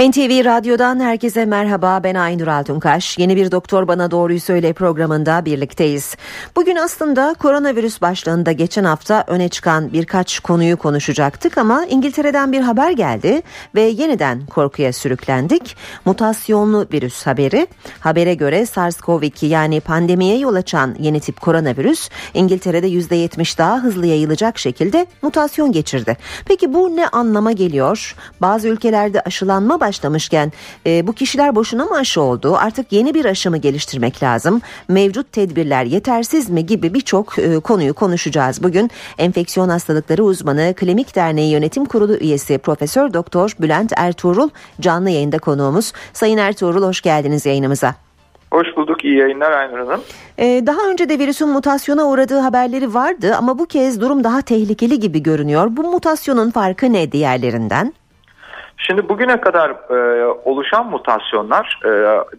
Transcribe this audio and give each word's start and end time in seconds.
NTV 0.00 0.44
Radyo'dan 0.44 1.00
herkese 1.00 1.44
merhaba 1.44 2.00
ben 2.04 2.14
Aynur 2.14 2.46
Altunkaş. 2.46 3.18
Yeni 3.18 3.36
bir 3.36 3.50
Doktor 3.50 3.88
Bana 3.88 4.10
Doğruyu 4.10 4.40
Söyle 4.40 4.72
programında 4.72 5.44
birlikteyiz. 5.44 6.16
Bugün 6.56 6.76
aslında 6.76 7.34
koronavirüs 7.38 8.00
başlığında 8.00 8.52
geçen 8.52 8.84
hafta 8.84 9.24
öne 9.26 9.48
çıkan 9.48 9.92
birkaç 9.92 10.40
konuyu 10.40 10.76
konuşacaktık 10.76 11.58
ama 11.58 11.84
İngiltere'den 11.84 12.52
bir 12.52 12.60
haber 12.60 12.90
geldi 12.90 13.42
ve 13.74 13.80
yeniden 13.80 14.46
korkuya 14.46 14.92
sürüklendik. 14.92 15.76
Mutasyonlu 16.04 16.86
virüs 16.92 17.26
haberi. 17.26 17.66
Habere 18.00 18.34
göre 18.34 18.62
SARS-CoV-2 18.62 19.46
yani 19.46 19.80
pandemiye 19.80 20.38
yol 20.38 20.54
açan 20.54 20.96
yeni 20.98 21.20
tip 21.20 21.40
koronavirüs 21.40 22.08
İngiltere'de 22.34 22.88
%70 22.88 23.58
daha 23.58 23.76
hızlı 23.76 24.06
yayılacak 24.06 24.58
şekilde 24.58 25.06
mutasyon 25.22 25.72
geçirdi. 25.72 26.16
Peki 26.44 26.74
bu 26.74 26.96
ne 26.96 27.08
anlama 27.08 27.52
geliyor? 27.52 28.16
Bazı 28.40 28.68
ülkelerde 28.68 29.20
aşılanma 29.20 29.80
başlamışken 29.90 30.52
e, 30.86 31.06
bu 31.06 31.12
kişiler 31.12 31.54
boşuna 31.54 31.84
mı 31.84 31.96
aşı 31.96 32.20
oldu? 32.20 32.56
Artık 32.56 32.92
yeni 32.92 33.14
bir 33.14 33.24
aşı 33.24 33.50
mı 33.50 33.56
geliştirmek 33.56 34.22
lazım? 34.22 34.60
Mevcut 34.88 35.32
tedbirler 35.32 35.84
yetersiz 35.84 36.50
mi 36.50 36.66
gibi 36.66 36.94
birçok 36.94 37.38
e, 37.38 37.60
konuyu 37.60 37.94
konuşacağız 37.94 38.62
bugün. 38.62 38.90
Enfeksiyon 39.18 39.68
hastalıkları 39.68 40.24
uzmanı 40.24 40.74
Klinik 40.76 41.16
Derneği 41.16 41.52
Yönetim 41.52 41.84
Kurulu 41.84 42.16
üyesi 42.16 42.58
Profesör 42.58 43.12
Doktor 43.12 43.52
Bülent 43.60 43.92
Ertuğrul 43.96 44.50
canlı 44.80 45.10
yayında 45.10 45.38
konuğumuz. 45.38 45.92
Sayın 46.12 46.38
Ertuğrul 46.38 46.82
hoş 46.82 47.00
geldiniz 47.00 47.46
yayınımıza. 47.46 47.94
Hoş 48.52 48.66
bulduk. 48.76 49.04
İyi 49.04 49.18
yayınlar 49.18 49.52
Aynur 49.52 49.78
Hanım. 49.78 50.00
Ee, 50.38 50.62
daha 50.66 50.90
önce 50.90 51.08
de 51.08 51.18
virüsün 51.18 51.48
mutasyona 51.48 52.04
uğradığı 52.04 52.38
haberleri 52.38 52.94
vardı 52.94 53.34
ama 53.38 53.58
bu 53.58 53.66
kez 53.66 54.00
durum 54.00 54.24
daha 54.24 54.42
tehlikeli 54.42 55.00
gibi 55.00 55.22
görünüyor. 55.22 55.68
Bu 55.70 55.82
mutasyonun 55.82 56.50
farkı 56.50 56.92
ne 56.92 57.12
diğerlerinden? 57.12 57.92
Şimdi 58.82 59.08
bugüne 59.08 59.40
kadar 59.40 59.70
e, 59.70 60.26
oluşan 60.26 60.90
mutasyonlar 60.90 61.80
e, 61.84 61.90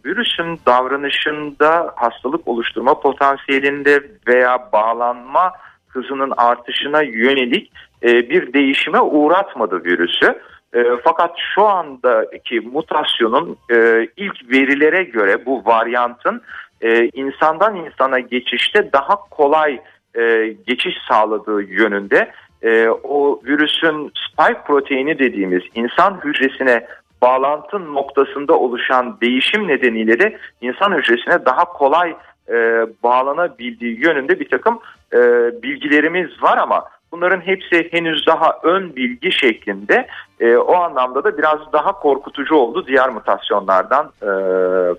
virüsün 0.06 0.60
davranışında 0.66 1.94
hastalık 1.96 2.48
oluşturma 2.48 3.00
potansiyelinde 3.00 4.04
veya 4.28 4.70
bağlanma 4.74 5.52
hızının 5.88 6.34
artışına 6.38 7.02
yönelik 7.02 7.72
e, 8.04 8.30
bir 8.30 8.54
değişime 8.54 9.02
uğratmadı 9.02 9.84
virüsü. 9.84 10.42
E, 10.74 10.84
fakat 11.04 11.32
şu 11.56 11.66
andaki 11.66 12.60
mutasyonun 12.60 13.58
e, 13.72 14.08
ilk 14.18 14.52
verilere 14.52 15.04
göre 15.04 15.46
bu 15.46 15.66
varyantın 15.66 16.42
e, 16.82 17.06
insandan 17.08 17.76
insana 17.76 18.20
geçişte 18.20 18.94
daha 18.94 19.16
kolay 19.16 19.82
e, 20.16 20.56
geçiş 20.68 20.96
sağladığı 21.10 21.62
yönünde 21.62 22.32
e, 22.64 22.90
o 22.90 23.42
virüsün 23.46 24.12
spike 24.28 24.62
proteini 24.68 25.20
dediğimiz 25.20 25.64
insan 25.76 26.22
hücresine 26.24 26.88
bağlantı 27.22 27.94
noktasında 27.94 28.60
oluşan 28.60 29.18
değişim 29.22 29.68
nedeniyle 29.68 30.20
de 30.20 30.38
insan 30.62 30.98
hücresine 30.98 31.46
daha 31.46 31.66
kolay 31.66 32.16
e, 32.50 32.56
bağlanabildiği 33.04 34.00
yönünde 34.00 34.40
bir 34.40 34.50
takım 34.50 34.80
e, 35.14 35.18
bilgilerimiz 35.64 36.44
var 36.44 36.58
ama 36.58 36.84
bunların 37.12 37.42
hepsi 37.42 37.88
henüz 37.92 38.28
daha 38.28 38.60
ön 38.64 38.96
bilgi 38.96 39.32
şeklinde 39.32 40.08
e, 40.40 40.56
o 40.56 40.76
anlamda 40.76 41.24
da 41.24 41.38
biraz 41.38 41.60
daha 41.74 41.92
korkutucu 41.92 42.56
oldu 42.56 42.88
diğer 42.88 43.10
mutasyonlardan 43.10 44.06
e, 44.22 44.30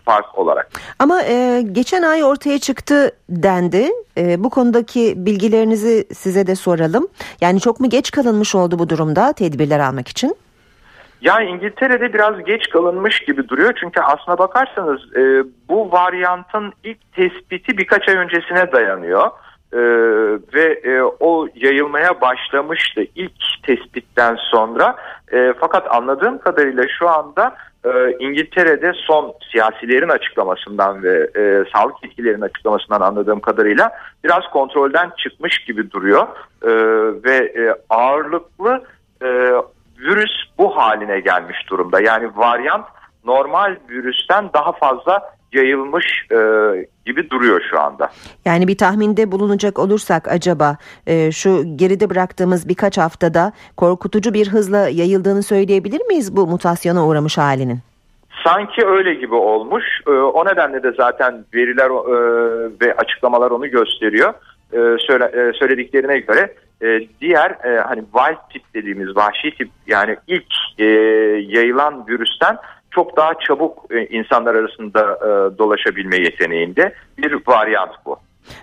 fark 0.05 0.38
olarak. 0.38 0.70
Ama 0.98 1.22
e, 1.22 1.62
geçen 1.72 2.02
ay 2.02 2.24
ortaya 2.24 2.58
çıktı 2.58 3.10
dendi. 3.28 3.88
E, 4.18 4.44
bu 4.44 4.50
konudaki 4.50 5.14
bilgilerinizi 5.16 6.05
size 6.14 6.46
de 6.46 6.55
soralım. 6.55 7.08
Yani 7.40 7.61
çok 7.61 7.80
mu 7.80 7.89
geç 7.89 8.11
kalınmış 8.11 8.55
oldu 8.55 8.78
bu 8.78 8.89
durumda 8.89 9.33
tedbirler 9.33 9.80
almak 9.80 10.08
için? 10.08 10.36
Yani 11.20 11.51
İngiltere'de 11.51 12.12
biraz 12.12 12.45
geç 12.45 12.68
kalınmış 12.68 13.20
gibi 13.20 13.48
duruyor. 13.48 13.72
Çünkü 13.80 14.01
aslına 14.01 14.39
bakarsanız 14.39 15.17
e, 15.17 15.45
bu 15.68 15.92
varyantın 15.92 16.72
ilk 16.84 17.12
tespiti 17.12 17.78
birkaç 17.78 18.08
ay 18.08 18.17
öncesine 18.17 18.72
dayanıyor. 18.72 19.30
Ee, 19.72 19.78
ve 20.55 20.80
e, 20.84 21.02
o 21.20 21.48
yayılmaya 21.55 22.20
başlamıştı 22.20 23.05
ilk 23.14 23.33
tespitten 23.62 24.36
sonra. 24.50 24.96
E, 25.33 25.55
fakat 25.60 25.94
anladığım 25.94 26.38
kadarıyla 26.38 26.84
şu 26.98 27.08
anda 27.08 27.56
e, 27.84 28.16
İngiltere'de 28.18 28.92
son 28.94 29.34
siyasilerin 29.52 30.08
açıklamasından 30.08 31.02
ve 31.02 31.30
e, 31.36 31.64
sağlık 31.74 32.05
yetkililerin 32.05 32.40
açıklamasından 32.40 33.00
anladığım 33.00 33.40
kadarıyla 33.40 33.92
biraz 34.24 34.42
kontrolden 34.52 35.10
çıkmış 35.18 35.58
gibi 35.58 35.90
duruyor. 35.90 36.27
E, 36.62 36.70
ve 37.24 37.36
e, 37.36 37.74
ağırlıklı 37.90 38.84
e, 39.22 39.28
virüs 39.98 40.33
bu 40.58 40.77
haline 40.77 41.20
gelmiş 41.20 41.70
durumda. 41.70 42.00
Yani 42.00 42.30
varyant 42.36 42.86
normal 43.24 43.77
virüsten 43.89 44.50
daha 44.54 44.72
fazla 44.72 45.33
yayılmış 45.52 46.27
e, 46.33 46.36
gibi 47.07 47.30
duruyor 47.30 47.63
şu 47.70 47.80
anda. 47.80 48.08
Yani 48.45 48.68
bir 48.68 48.79
tahminde 48.79 49.33
bulunacak 49.33 49.79
olursak 49.79 50.29
acaba 50.29 50.77
e, 51.07 51.33
şu 51.33 51.77
geride 51.77 52.11
bıraktığımız 52.11 52.68
birkaç 52.68 52.98
haftada 52.98 53.52
korkutucu 53.77 54.35
bir 54.35 54.48
hızla 54.48 54.89
yayıldığını 54.89 55.42
söyleyebilir 55.42 56.01
miyiz 56.01 56.36
bu 56.36 56.46
mutasyona 56.46 57.07
uğramış 57.07 57.39
halinin? 57.39 57.79
Sanki 58.45 58.86
öyle 58.86 59.14
gibi 59.14 59.35
olmuş. 59.35 59.85
E, 60.07 60.11
o 60.11 60.46
nedenle 60.46 60.83
de 60.83 60.92
zaten 60.96 61.45
veriler 61.55 61.90
e, 61.90 62.70
ve 62.80 62.95
açıklamalar 62.95 63.51
onu 63.51 63.70
gösteriyor. 63.70 64.34
E, 64.73 64.79
söyle, 65.07 65.24
e, 65.24 65.52
söylediklerine 65.58 66.19
göre 66.19 66.55
e, 66.83 67.01
diğer 67.20 67.51
e, 67.51 67.80
hani 67.80 68.01
wild 68.01 68.52
tip 68.52 68.63
dediğimiz 68.74 69.17
vahşi 69.17 69.55
tip 69.58 69.69
yani 69.86 70.17
ilk 70.27 70.45
e, 70.79 70.84
yayılan 71.48 72.07
virüsten 72.08 72.57
çok 72.95 73.17
daha 73.17 73.35
çabuk 73.35 73.85
e, 73.91 74.07
insanlar 74.07 74.55
arasında 74.55 75.01
e, 75.01 75.58
dolaşabilme 75.58 76.17
yeteneğinde 76.17 76.95
bir 77.19 77.39
varyant 77.47 77.92
bu. 78.07 78.17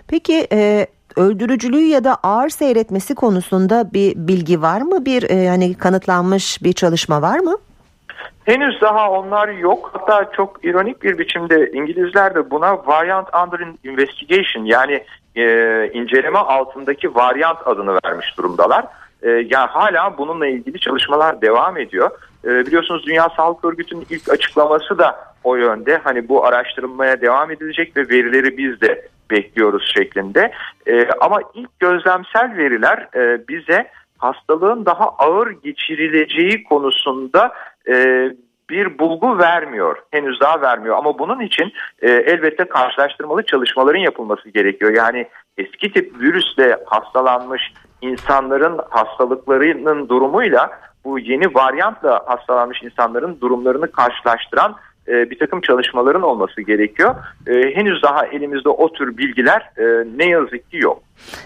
Peki 0.08 0.46
e, 0.52 0.86
öldürücülüğü 1.16 1.84
ya 1.84 2.04
da 2.04 2.16
ağır 2.22 2.48
seyretmesi 2.48 3.14
konusunda 3.14 3.92
bir 3.92 4.12
bilgi 4.16 4.62
var 4.62 4.80
mı? 4.80 5.04
Bir 5.04 5.30
e, 5.30 5.48
hani 5.48 5.74
kanıtlanmış 5.74 6.62
bir 6.62 6.72
çalışma 6.72 7.22
var 7.22 7.38
mı? 7.38 7.56
Henüz 8.44 8.80
daha 8.80 9.10
onlar 9.10 9.48
yok. 9.48 9.90
Hatta 9.92 10.30
çok 10.36 10.64
ironik 10.64 11.02
bir 11.02 11.18
biçimde 11.18 11.70
İngilizler 11.72 12.34
de 12.34 12.50
buna 12.50 12.86
variant 12.86 13.28
under 13.44 13.60
investigation 13.84 14.64
yani 14.64 15.04
e, 15.36 15.44
inceleme 15.92 16.38
altındaki 16.38 17.14
varyant 17.14 17.66
adını 17.66 17.98
vermiş 18.04 18.38
durumdalar. 18.38 18.84
E, 19.22 19.30
yani 19.30 19.66
hala 19.70 20.18
bununla 20.18 20.46
ilgili 20.46 20.80
çalışmalar 20.80 21.42
devam 21.42 21.76
ediyor. 21.76 22.10
E, 22.44 22.66
biliyorsunuz 22.66 23.06
Dünya 23.06 23.28
Sağlık 23.36 23.64
Örgütü'nün 23.64 24.06
ilk 24.10 24.28
açıklaması 24.28 24.98
da 24.98 25.34
o 25.44 25.56
yönde. 25.56 25.96
Hani 25.96 26.28
bu 26.28 26.46
araştırılmaya 26.46 27.20
devam 27.20 27.50
edilecek 27.50 27.96
ve 27.96 28.08
verileri 28.08 28.58
biz 28.58 28.80
de 28.80 29.08
bekliyoruz 29.30 29.92
şeklinde. 29.96 30.52
E, 30.86 31.08
ama 31.20 31.40
ilk 31.54 31.80
gözlemsel 31.80 32.56
veriler 32.56 33.08
e, 33.14 33.48
bize 33.48 33.90
hastalığın 34.18 34.86
daha 34.86 35.08
ağır 35.08 35.50
geçirileceği 35.50 36.64
konusunda 36.64 37.52
e, 37.88 38.28
bir 38.70 38.98
bulgu 38.98 39.38
vermiyor. 39.38 39.96
Henüz 40.10 40.40
daha 40.40 40.60
vermiyor 40.60 40.96
ama 40.96 41.18
bunun 41.18 41.40
için 41.40 41.72
e, 42.02 42.10
elbette 42.10 42.64
karşılaştırmalı 42.64 43.42
çalışmaların 43.42 44.00
yapılması 44.00 44.48
gerekiyor. 44.48 44.92
Yani 44.94 45.26
eski 45.58 45.92
tip 45.92 46.20
virüsle 46.20 46.78
hastalanmış 46.86 47.72
insanların 48.02 48.80
hastalıklarının 48.90 50.08
durumuyla 50.08 50.80
bu 51.04 51.18
yeni 51.18 51.54
varyantla 51.54 52.22
hastalanmış 52.26 52.82
insanların 52.82 53.40
durumlarını 53.40 53.92
karşılaştıran 53.92 54.76
e, 55.08 55.30
bir 55.30 55.38
takım 55.38 55.60
çalışmaların 55.60 56.22
olması 56.22 56.60
gerekiyor. 56.60 57.14
E, 57.46 57.52
henüz 57.74 58.02
daha 58.02 58.26
elimizde 58.26 58.68
o 58.68 58.92
tür 58.92 59.16
bilgiler 59.16 59.70
e, 59.78 59.84
ne 60.16 60.24
yazık 60.24 60.70
ki 60.70 60.76
yok. 60.76 61.02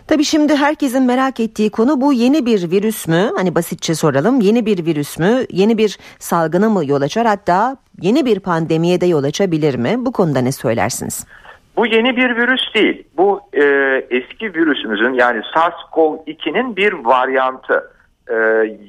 Tabii 0.08 0.24
şimdi 0.24 0.56
herkesin 0.56 1.06
merak 1.06 1.40
ettiği 1.40 1.70
konu 1.70 2.00
bu 2.00 2.12
yeni 2.12 2.46
bir 2.46 2.70
virüs 2.70 3.08
mü? 3.08 3.30
Hani 3.36 3.54
basitçe 3.54 3.94
soralım. 3.94 4.40
Yeni 4.40 4.66
bir 4.66 4.86
virüs 4.86 5.18
mü? 5.18 5.46
Yeni 5.50 5.78
bir 5.78 5.98
salgına 6.18 6.70
mı 6.70 6.86
yol 6.86 7.02
açar? 7.02 7.26
Hatta 7.26 7.76
yeni 8.00 8.26
bir 8.26 8.40
pandemiye 8.40 9.00
de 9.00 9.06
yol 9.06 9.24
açabilir 9.24 9.74
mi? 9.74 9.94
Bu 9.98 10.12
konuda 10.12 10.40
ne 10.40 10.52
söylersiniz? 10.52 11.26
Bu 11.76 11.86
yeni 11.86 12.16
bir 12.16 12.36
virüs 12.36 12.74
değil. 12.74 13.04
Bu 13.16 13.40
e, 13.52 13.62
eski 14.10 14.54
virüsümüzün 14.54 15.12
yani 15.12 15.40
SARS-CoV-2'nin 15.54 16.76
bir 16.76 16.92
varyantı. 16.92 17.93
E, 18.30 18.34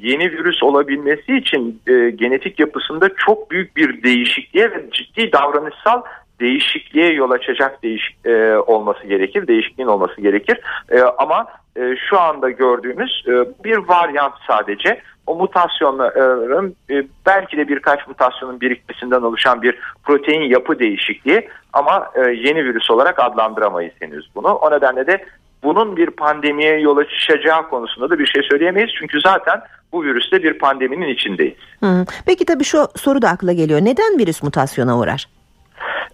yeni 0.01 0.31
virüs 0.31 0.63
olabilmesi 0.63 1.35
için 1.35 1.81
e, 1.87 2.09
genetik 2.09 2.59
yapısında 2.59 3.09
çok 3.17 3.51
büyük 3.51 3.75
bir 3.75 4.03
değişikliğe 4.03 4.71
ve 4.71 4.89
ciddi 4.91 5.31
davranışsal 5.31 6.01
değişikliğe 6.39 7.13
yol 7.13 7.31
açacak 7.31 7.83
değişik 7.83 8.25
e, 8.25 8.57
olması 8.57 9.07
gerekir, 9.07 9.47
değişikliğin 9.47 9.89
olması 9.89 10.21
gerekir. 10.21 10.59
E, 10.89 11.01
ama 11.01 11.47
e, 11.77 11.95
şu 12.09 12.19
anda 12.19 12.49
gördüğümüz 12.49 13.23
e, 13.27 13.31
bir 13.63 13.77
varyant 13.77 14.33
sadece 14.47 15.01
o 15.27 15.35
mutasyonların 15.35 16.75
e, 16.89 17.03
belki 17.25 17.57
de 17.57 17.67
birkaç 17.67 18.07
mutasyonun 18.07 18.61
birikmesinden 18.61 19.21
oluşan 19.21 19.61
bir 19.61 19.79
protein 20.03 20.41
yapı 20.41 20.79
değişikliği 20.79 21.49
ama 21.73 22.11
e, 22.15 22.21
yeni 22.31 22.65
virüs 22.65 22.91
olarak 22.91 23.19
adlandıramayız 23.19 23.93
henüz 23.99 24.29
bunu. 24.35 24.47
O 24.47 24.71
nedenle 24.71 25.07
de 25.07 25.25
bunun 25.65 25.97
bir 25.97 26.09
pandemiye 26.09 26.79
yol 26.79 26.97
açacağı 26.97 27.69
konusunda 27.69 28.09
da 28.09 28.19
bir 28.19 28.25
şey 28.25 28.43
söyleyemeyiz. 28.51 28.89
Çünkü 28.99 29.21
zaten 29.21 29.61
bu 29.91 30.03
virüste 30.03 30.43
bir 30.43 30.53
pandeminin 30.53 31.07
içindeyiz. 31.07 31.57
Hı. 31.83 32.05
Peki 32.25 32.45
tabii 32.45 32.63
şu 32.63 32.87
soru 32.95 33.21
da 33.21 33.29
akla 33.29 33.53
geliyor. 33.53 33.79
Neden 33.83 34.19
virüs 34.19 34.43
mutasyona 34.43 34.99
uğrar? 34.99 35.25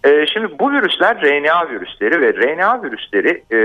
Ee, 0.04 0.26
şimdi 0.26 0.58
bu 0.58 0.72
virüsler 0.72 1.22
RNA 1.22 1.70
virüsleri 1.70 2.20
ve 2.20 2.34
RNA 2.34 2.82
virüsleri 2.82 3.42
e, 3.50 3.56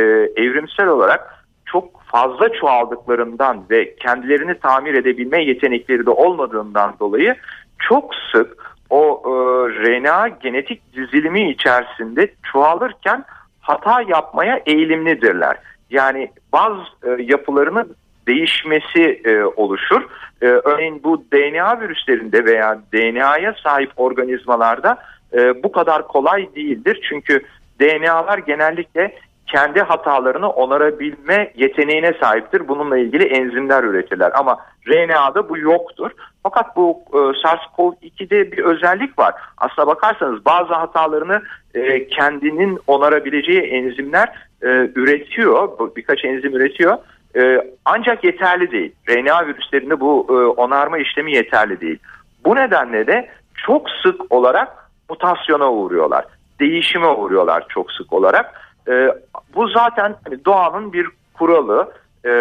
evrimsel 0.42 0.88
olarak 0.88 1.45
çok 1.66 2.01
fazla 2.04 2.54
çoğaldıklarından 2.54 3.63
ve 3.69 3.95
kendilerini 3.95 4.60
tamir 4.60 4.94
edebilme 4.94 5.44
yetenekleri 5.44 6.06
de 6.06 6.10
olmadığından 6.10 6.95
dolayı 7.00 7.36
çok 7.80 8.16
sık 8.31 8.78
o 8.89 9.22
e, 9.25 9.30
RNA 9.69 10.28
genetik 10.28 10.94
dizilimi 10.94 11.51
içerisinde 11.51 12.34
çoğalırken 12.51 13.25
hata 13.62 14.01
yapmaya 14.01 14.62
eğilimlidirler. 14.66 15.57
Yani 15.89 16.31
bazı 16.54 16.81
e, 17.04 17.24
yapılarının 17.24 17.95
değişmesi 18.28 19.22
e, 19.25 19.44
oluşur. 19.44 20.01
E, 20.42 20.45
örneğin 20.45 21.04
bu 21.04 21.24
DNA 21.34 21.81
virüslerinde 21.81 22.45
veya 22.45 22.80
DNA'ya 22.94 23.56
sahip 23.63 23.92
organizmalarda 23.98 24.98
e, 25.34 25.63
bu 25.63 25.72
kadar 25.72 26.07
kolay 26.07 26.56
değildir. 26.56 27.07
Çünkü 27.10 27.42
DNA'lar 27.80 28.38
genellikle 28.38 29.13
kendi 29.48 29.81
hatalarını 29.81 30.50
onarabilme 30.50 31.51
yeteneğine 31.56 32.13
sahiptir. 32.22 32.68
Bununla 32.68 32.98
ilgili 32.98 33.24
enzimler 33.24 33.84
üretirler 33.84 34.31
ama 34.36 34.57
RNA'da 34.88 35.50
bu 35.50 35.57
yoktur. 35.57 36.12
Fakat 36.44 36.75
bu 36.75 37.01
e, 37.13 37.18
SARS-CoV-2'de 37.18 38.51
bir 38.51 38.57
özellik 38.57 39.19
var. 39.19 39.34
Aslına 39.57 39.88
bakarsanız 39.88 40.45
bazı 40.45 40.74
hatalarını 40.74 41.42
e, 41.74 42.07
kendinin 42.07 42.80
onarabileceği 42.88 43.62
enzimler 43.62 44.46
e, 44.62 44.68
üretiyor. 44.95 45.95
Birkaç 45.95 46.25
enzim 46.25 46.56
üretiyor. 46.56 46.98
E, 47.36 47.71
ancak 47.86 48.24
yeterli 48.24 48.71
değil. 48.71 48.92
RNA 49.09 49.48
virüslerinde 49.48 50.00
bu 50.00 50.27
e, 50.30 50.33
onarma 50.33 50.98
işlemi 50.98 51.31
yeterli 51.36 51.81
değil. 51.81 52.00
Bu 52.45 52.56
nedenle 52.56 53.07
de 53.07 53.30
çok 53.65 53.89
sık 53.89 54.31
olarak 54.31 54.92
mutasyona 55.09 55.71
uğruyorlar. 55.71 56.25
Değişime 56.59 57.07
uğruyorlar 57.07 57.65
çok 57.69 57.92
sık 57.92 58.13
olarak. 58.13 58.71
E, 58.88 59.09
bu 59.56 59.68
zaten 59.68 60.15
hani 60.24 60.45
doğanın 60.45 60.94
bir 60.94 61.07
kuralı. 61.33 61.92
E, 62.25 62.31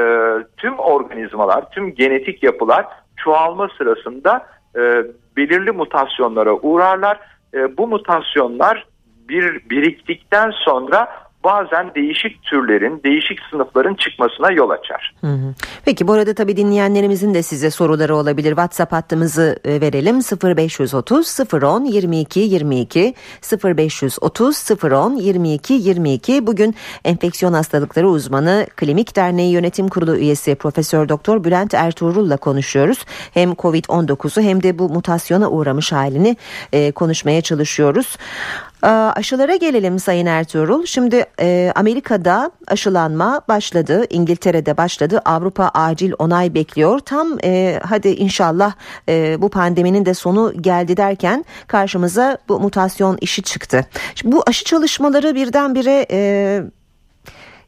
tüm 0.56 0.78
organizmalar, 0.78 1.70
tüm 1.70 1.94
genetik 1.94 2.42
yapılar 2.42 2.86
çoğalma 3.16 3.68
sırasında 3.78 4.46
e, 4.76 5.04
belirli 5.36 5.72
mutasyonlara 5.72 6.52
uğrarlar. 6.54 7.20
E, 7.54 7.76
bu 7.76 7.86
mutasyonlar 7.86 8.86
bir 9.28 9.70
biriktikten 9.70 10.50
sonra 10.50 11.25
bazen 11.46 11.94
değişik 11.94 12.42
türlerin, 12.42 13.00
değişik 13.04 13.38
sınıfların 13.50 13.94
çıkmasına 13.94 14.50
yol 14.50 14.70
açar. 14.70 15.14
Peki 15.84 16.08
bu 16.08 16.12
arada 16.12 16.34
tabii 16.34 16.56
dinleyenlerimizin 16.56 17.34
de 17.34 17.42
size 17.42 17.70
soruları 17.70 18.16
olabilir. 18.16 18.48
WhatsApp 18.48 18.92
hattımızı 18.92 19.56
e, 19.64 19.80
verelim 19.80 20.20
0530 20.56 21.40
010 21.52 21.84
22 21.84 22.40
22 22.40 23.14
0530 23.64 24.70
010 24.82 25.16
22 25.16 25.72
22. 25.72 26.46
Bugün 26.46 26.74
enfeksiyon 27.04 27.52
hastalıkları 27.52 28.08
uzmanı 28.08 28.66
Klinik 28.76 29.16
Derneği 29.16 29.52
Yönetim 29.52 29.88
Kurulu 29.88 30.16
üyesi 30.16 30.54
Profesör 30.54 31.08
Doktor 31.08 31.44
Bülent 31.44 31.74
Ertuğrul'la 31.74 32.36
konuşuyoruz. 32.36 33.04
Hem 33.34 33.52
Covid-19'u 33.52 34.42
hem 34.42 34.62
de 34.62 34.78
bu 34.78 34.88
mutasyona 34.88 35.50
uğramış 35.50 35.92
halini 35.92 36.36
e, 36.72 36.92
konuşmaya 36.92 37.40
çalışıyoruz. 37.40 38.16
Ee, 38.84 38.88
aşılara 38.88 39.56
gelelim 39.56 39.98
Sayın 39.98 40.26
Ertuğrul. 40.26 40.86
Şimdi 40.86 41.24
e, 41.40 41.72
Amerika'da 41.74 42.50
aşılanma 42.66 43.40
başladı, 43.48 44.06
İngiltere'de 44.10 44.76
başladı. 44.76 45.20
Avrupa 45.24 45.70
acil 45.74 46.12
onay 46.18 46.54
bekliyor. 46.54 46.98
Tam 46.98 47.38
e, 47.44 47.80
hadi 47.82 48.08
inşallah 48.08 48.74
e, 49.08 49.42
bu 49.42 49.48
pandeminin 49.48 50.06
de 50.06 50.14
sonu 50.14 50.52
geldi 50.60 50.96
derken 50.96 51.44
karşımıza 51.66 52.38
bu 52.48 52.60
mutasyon 52.60 53.18
işi 53.20 53.42
çıktı. 53.42 53.86
Şimdi 54.14 54.36
bu 54.36 54.42
aşı 54.46 54.64
çalışmaları 54.64 55.34
birdenbire 55.34 56.06
e, 56.10 56.62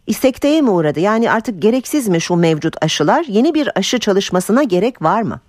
istekteye 0.07 0.61
mi 0.61 0.71
uğradı? 0.71 1.01
Yani 1.01 1.31
artık 1.31 1.63
gereksiz 1.63 2.09
mi 2.09 2.21
şu 2.21 2.37
mevcut 2.37 2.85
aşılar? 2.85 3.25
Yeni 3.29 3.55
bir 3.55 3.79
aşı 3.79 3.99
çalışmasına 3.99 4.63
gerek 4.63 5.03
var 5.03 5.23
mı? 5.23 5.41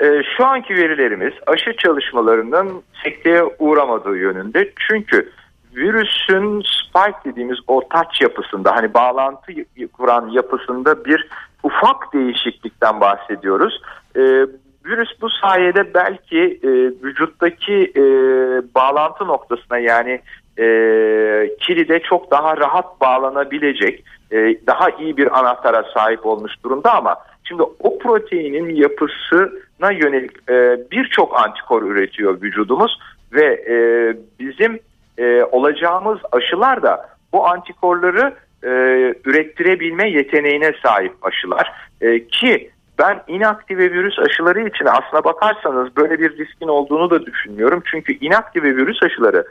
E, 0.00 0.22
şu 0.36 0.46
anki 0.46 0.74
verilerimiz 0.74 1.32
aşı 1.46 1.76
çalışmalarının 1.76 2.82
sekteye 3.04 3.44
uğramadığı 3.58 4.16
yönünde. 4.16 4.72
Çünkü 4.88 5.30
virüsün 5.76 6.62
spike 6.62 7.30
dediğimiz 7.30 7.58
o 7.66 7.88
taç 7.88 8.20
yapısında 8.20 8.76
hani 8.76 8.94
bağlantı 8.94 9.52
kuran 9.92 10.28
yapısında 10.28 11.04
bir 11.04 11.28
ufak 11.62 12.14
değişiklikten 12.14 13.00
bahsediyoruz. 13.00 13.82
E, 14.16 14.20
virüs 14.86 15.10
bu 15.20 15.30
sayede 15.30 15.94
belki 15.94 16.60
e, 16.62 16.70
vücuttaki 17.04 17.92
e, 17.96 18.02
bağlantı 18.74 19.26
noktasına 19.26 19.78
yani 19.78 20.20
e, 20.58 20.66
kilide 21.60 22.00
çok 22.00 22.30
daha 22.30 22.56
rahat 22.56 23.00
bağlanabilecek 23.00 24.04
e, 24.30 24.36
daha 24.66 24.90
iyi 24.90 25.16
bir 25.16 25.38
anahtara 25.38 25.84
sahip 25.94 26.26
olmuş 26.26 26.52
durumda 26.64 26.94
ama 26.94 27.16
şimdi 27.44 27.62
o 27.62 27.98
proteinin 27.98 28.68
yapısına 29.80 29.92
yönelik 29.92 30.50
e, 30.50 30.78
birçok 30.90 31.40
antikor 31.40 31.82
üretiyor 31.82 32.42
vücudumuz 32.42 32.98
ve 33.32 33.44
e, 33.44 33.76
bizim 34.40 34.78
e, 35.18 35.42
olacağımız 35.42 36.18
aşılar 36.32 36.82
da 36.82 37.08
bu 37.32 37.46
antikorları 37.46 38.34
e, 38.62 38.68
ürettirebilme 39.24 40.10
yeteneğine 40.10 40.72
sahip 40.82 41.12
aşılar 41.22 41.72
e, 42.00 42.26
ki 42.26 42.70
ben 42.98 43.22
inaktive 43.28 43.92
virüs 43.92 44.18
aşıları 44.18 44.68
için 44.68 44.84
aslına 44.84 45.24
bakarsanız 45.24 45.96
böyle 45.96 46.20
bir 46.20 46.38
riskin 46.38 46.68
olduğunu 46.68 47.10
da 47.10 47.26
düşünmüyorum. 47.26 47.82
Çünkü 47.90 48.18
inaktive 48.18 48.76
virüs 48.76 49.02
aşıları 49.02 49.44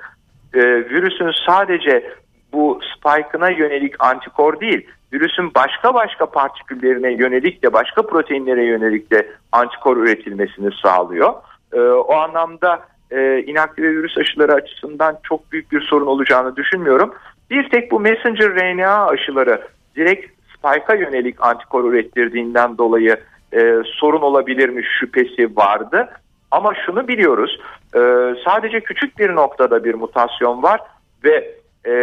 e, 0.53 0.61
virüsün 0.61 1.31
sadece 1.47 2.13
bu 2.53 2.79
spike'ına 2.95 3.49
yönelik 3.49 3.93
antikor 3.99 4.59
değil, 4.59 4.87
virüsün 5.13 5.51
başka 5.55 5.93
başka 5.93 6.25
partiküllerine 6.25 7.11
yönelik 7.13 7.63
de 7.63 7.73
başka 7.73 8.01
proteinlere 8.01 8.65
yönelik 8.65 9.11
de 9.11 9.29
antikor 9.51 9.97
üretilmesini 9.97 10.69
sağlıyor. 10.81 11.33
E, 11.73 11.79
o 11.79 12.13
anlamda 12.13 12.81
e, 13.11 13.43
inaktive 13.43 13.89
virüs 13.89 14.17
aşıları 14.17 14.53
açısından 14.53 15.17
çok 15.23 15.51
büyük 15.51 15.71
bir 15.71 15.81
sorun 15.81 16.07
olacağını 16.07 16.55
düşünmüyorum. 16.55 17.13
Bir 17.49 17.69
tek 17.69 17.91
bu 17.91 17.99
messenger 17.99 18.49
RNA 18.55 19.07
aşıları 19.07 19.61
direkt 19.95 20.25
spike'a 20.57 20.95
yönelik 20.95 21.35
antikor 21.39 21.93
ürettirdiğinden 21.93 22.77
dolayı 22.77 23.17
e, 23.53 23.81
sorun 23.85 24.21
olabilirmiş 24.21 24.87
şüphesi 24.99 25.55
vardı. 25.55 26.09
Ama 26.51 26.73
şunu 26.85 27.07
biliyoruz 27.07 27.59
e, 27.95 27.99
sadece 28.45 28.79
küçük 28.79 29.19
bir 29.19 29.35
noktada 29.35 29.83
bir 29.83 29.93
mutasyon 29.93 30.63
var 30.63 30.81
ve 31.23 31.55
e, 31.87 31.93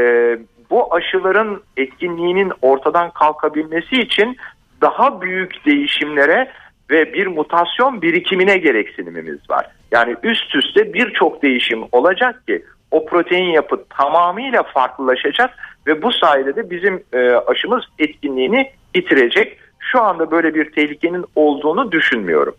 bu 0.71 0.95
aşıların 0.95 1.63
etkinliğinin 1.77 2.53
ortadan 2.63 3.11
kalkabilmesi 3.11 3.97
için 3.97 4.37
daha 4.81 5.21
büyük 5.21 5.67
değişimlere 5.67 6.53
ve 6.91 7.13
bir 7.13 7.27
mutasyon 7.27 8.03
birikimine 8.03 8.57
gereksinimimiz 8.57 9.51
var. 9.51 9.67
Yani 9.93 10.17
üst 10.23 10.55
üste 10.55 10.95
birçok 10.95 11.43
değişim 11.43 11.83
olacak 11.93 12.47
ki 12.47 12.65
o 12.91 13.07
protein 13.07 13.51
yapı 13.51 13.85
tamamıyla 13.89 14.63
farklılaşacak 14.63 15.51
ve 15.87 16.03
bu 16.03 16.13
sayede 16.13 16.57
de 16.57 16.71
bizim 16.71 17.03
e, 17.13 17.31
aşımız 17.31 17.85
etkinliğini 17.99 18.71
bitirecek. 18.95 19.59
Şu 19.79 20.03
anda 20.03 20.31
böyle 20.31 20.55
bir 20.55 20.73
tehlikenin 20.73 21.25
olduğunu 21.37 21.93
düşünmüyorum. 21.93 22.55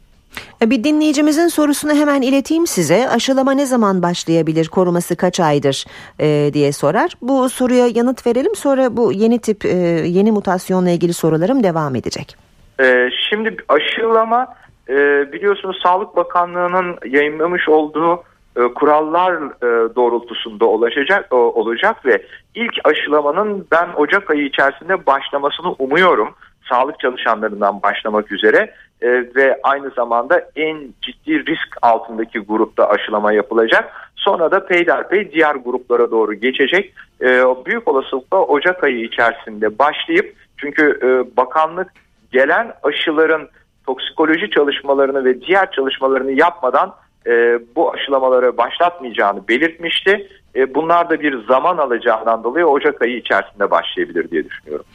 E, 0.61 0.69
bir 0.69 0.83
dinleyicimizin 0.83 1.47
sorusunu 1.47 1.93
hemen 1.93 2.21
ileteyim 2.21 2.67
size. 2.67 3.09
Aşılama 3.09 3.51
ne 3.51 3.65
zaman 3.65 4.01
başlayabilir, 4.01 4.67
koruması 4.67 5.15
kaç 5.15 5.39
aydır 5.39 5.85
e, 6.19 6.53
diye 6.53 6.71
sorar. 6.71 7.11
Bu 7.21 7.49
soruya 7.49 7.87
yanıt 7.87 8.27
verelim 8.27 8.55
sonra 8.55 8.97
bu 8.97 9.11
yeni 9.11 9.39
tip, 9.39 9.65
e, 9.65 9.77
yeni 10.07 10.31
mutasyonla 10.31 10.89
ilgili 10.89 11.13
sorularım 11.13 11.63
devam 11.63 11.95
edecek. 11.95 12.35
E, 12.81 13.09
şimdi 13.29 13.57
aşılama 13.69 14.47
e, 14.89 14.95
biliyorsunuz 15.31 15.79
Sağlık 15.83 16.15
Bakanlığı'nın 16.15 16.97
yayınlamış 17.05 17.69
olduğu 17.69 18.23
e, 18.57 18.73
kurallar 18.75 19.33
e, 19.33 19.95
doğrultusunda 19.95 20.65
ulaşacak 20.65 21.33
olacak 21.33 22.05
ve 22.05 22.25
ilk 22.55 22.73
aşılamanın 22.83 23.67
ben 23.71 23.89
Ocak 23.95 24.31
ayı 24.31 24.45
içerisinde 24.45 25.05
başlamasını 25.05 25.71
umuyorum. 25.71 26.35
Sağlık 26.71 26.99
çalışanlarından 26.99 27.81
başlamak 27.83 28.31
üzere 28.31 28.73
e, 29.01 29.07
ve 29.09 29.59
aynı 29.63 29.89
zamanda 29.89 30.49
en 30.55 30.77
ciddi 31.01 31.45
risk 31.45 31.77
altındaki 31.81 32.39
grupta 32.39 32.89
aşılama 32.89 33.33
yapılacak. 33.33 34.11
Sonra 34.15 34.51
da 34.51 34.65
peyderpey 34.65 35.31
diğer 35.31 35.55
gruplara 35.55 36.11
doğru 36.11 36.33
geçecek. 36.33 36.93
Büyük 37.65 37.87
olasılıkla 37.87 38.37
Ocak 38.37 38.83
ayı 38.83 39.03
içerisinde 39.03 39.79
başlayıp 39.79 40.35
çünkü 40.57 40.99
bakanlık 41.37 41.87
gelen 42.31 42.73
aşıların 42.83 43.49
toksikoloji 43.85 44.49
çalışmalarını 44.49 45.25
ve 45.25 45.41
diğer 45.41 45.71
çalışmalarını 45.71 46.31
yapmadan 46.31 46.95
e, 47.27 47.59
bu 47.75 47.93
aşılamaları 47.93 48.57
başlatmayacağını 48.57 49.47
belirtmişti. 49.47 50.27
E, 50.55 50.75
bunlar 50.75 51.09
da 51.09 51.19
bir 51.19 51.45
zaman 51.47 51.77
alacağından 51.77 52.43
dolayı 52.43 52.65
Ocak 52.65 53.01
ayı 53.01 53.17
içerisinde 53.17 53.71
başlayabilir 53.71 54.31
diye 54.31 54.45
düşünüyorum. 54.45 54.85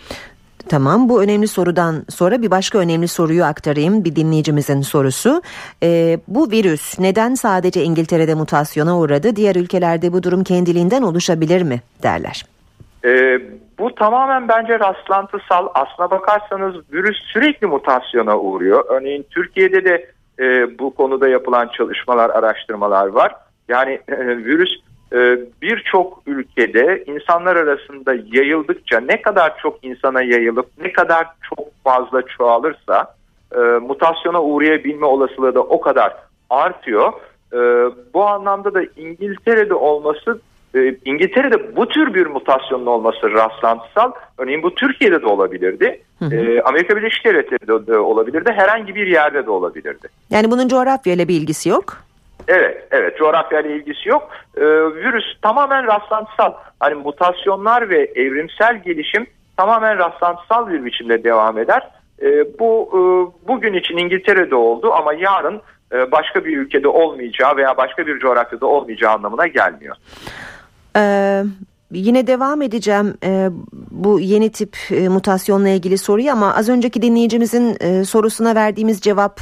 Tamam 0.69 1.09
bu 1.09 1.23
önemli 1.23 1.49
sorudan 1.49 2.05
sonra 2.09 2.43
bir 2.43 2.51
başka 2.51 2.79
önemli 2.79 3.09
soruyu 3.09 3.45
aktarayım 3.45 4.05
bir 4.05 4.17
dinleyicimizin 4.17 4.81
sorusu. 4.81 5.43
Ee, 5.83 6.19
bu 6.29 6.51
virüs 6.51 6.99
neden 6.99 7.35
sadece 7.35 7.83
İngiltere'de 7.83 8.35
mutasyona 8.35 8.99
uğradı 8.99 9.37
diğer 9.37 9.57
ülkelerde 9.57 10.13
bu 10.13 10.23
durum 10.23 10.45
kendiliğinden 10.45 11.03
oluşabilir 11.03 11.63
mi 11.63 11.81
derler. 12.03 12.45
Ee, 13.05 13.39
bu 13.79 13.95
tamamen 13.95 14.49
bence 14.49 14.79
rastlantısal 14.79 15.69
aslına 15.75 16.11
bakarsanız 16.11 16.75
virüs 16.93 17.17
sürekli 17.33 17.67
mutasyona 17.67 18.39
uğruyor. 18.39 18.85
Örneğin 18.89 19.27
Türkiye'de 19.31 19.85
de 19.85 20.07
e, 20.39 20.79
bu 20.79 20.95
konuda 20.95 21.29
yapılan 21.29 21.69
çalışmalar 21.77 22.31
araştırmalar 22.31 23.07
var. 23.07 23.35
Yani 23.69 24.01
e, 24.09 24.17
virüs 24.37 24.71
birçok 25.63 26.23
ülkede 26.27 27.05
insanlar 27.07 27.57
arasında 27.57 28.15
yayıldıkça 28.15 29.01
ne 29.01 29.23
kadar 29.23 29.59
çok 29.63 29.85
insana 29.85 30.23
yayılıp 30.23 30.67
ne 30.83 30.93
kadar 30.93 31.27
çok 31.49 31.85
fazla 31.85 32.23
çoğalırsa 32.23 33.15
e, 33.55 33.59
mutasyona 33.59 34.43
uğrayabilme 34.43 35.07
olasılığı 35.07 35.55
da 35.55 35.61
o 35.61 35.81
kadar 35.81 36.15
artıyor. 36.51 37.13
E, 37.53 37.59
bu 38.15 38.27
anlamda 38.27 38.75
da 38.75 38.83
İngiltere'de 38.97 39.75
olması 39.75 40.41
e, 40.75 40.97
İngiltere'de 41.05 41.77
bu 41.77 41.89
tür 41.89 42.15
bir 42.15 42.27
mutasyonun 42.27 42.87
olması 42.87 43.31
rastlantısal. 43.31 44.13
Örneğin 44.39 44.63
bu 44.63 44.75
Türkiye'de 44.75 45.23
de 45.23 45.27
olabilirdi. 45.27 46.01
Hı 46.19 46.25
hı. 46.25 46.35
E, 46.35 46.63
Amerika 46.63 46.97
Birleşik 46.97 47.25
Devletleri'de 47.25 47.87
de 47.87 47.99
olabilirdi. 47.99 48.53
Herhangi 48.57 48.95
bir 48.95 49.07
yerde 49.07 49.47
de 49.47 49.51
olabilirdi. 49.51 50.09
Yani 50.31 50.51
bunun 50.51 50.69
coğrafyayla 50.69 51.29
bir 51.29 51.35
ilgisi 51.35 51.69
yok. 51.69 52.06
Evet, 52.49 52.89
evet. 52.91 53.19
Coğrafyayla 53.19 53.71
ilgisi 53.71 54.09
yok. 54.09 54.29
Ee, 54.57 54.61
virüs 54.95 55.25
tamamen 55.43 55.87
rastlantısal. 55.87 56.53
Hani 56.81 56.95
mutasyonlar 56.95 57.89
ve 57.89 58.13
evrimsel 58.15 58.83
gelişim 58.83 59.27
tamamen 59.57 59.99
rastlantısal 59.99 60.69
bir 60.69 60.85
biçimde 60.85 61.25
devam 61.25 61.59
eder. 61.59 61.91
Ee, 62.23 62.59
bu 62.59 62.89
e, 62.93 63.01
bugün 63.49 63.75
için 63.75 63.97
İngiltere'de 63.97 64.55
oldu 64.55 64.93
ama 64.93 65.15
yarın 65.15 65.61
e, 65.93 66.13
başka 66.13 66.45
bir 66.45 66.59
ülkede 66.59 66.89
olmayacağı 66.89 67.57
veya 67.57 67.77
başka 67.77 68.07
bir 68.07 68.19
coğrafyada 68.19 68.67
olmayacağı 68.67 69.13
anlamına 69.13 69.47
gelmiyor. 69.47 69.97
Ee, 70.97 71.43
yine 71.91 72.27
devam 72.27 72.63
edeceğim 72.63 73.15
e, 73.25 73.49
bu 73.91 74.21
yeni 74.21 74.53
tip 74.53 74.77
e, 74.91 75.09
mutasyonla 75.09 75.69
ilgili 75.69 75.99
soruyu 75.99 76.33
ama 76.33 76.55
az 76.55 76.69
önceki 76.69 77.03
dinleyicimizin 77.03 77.77
e, 77.81 78.05
sorusuna 78.05 78.55
verdiğimiz 78.55 79.01
cevap 79.01 79.41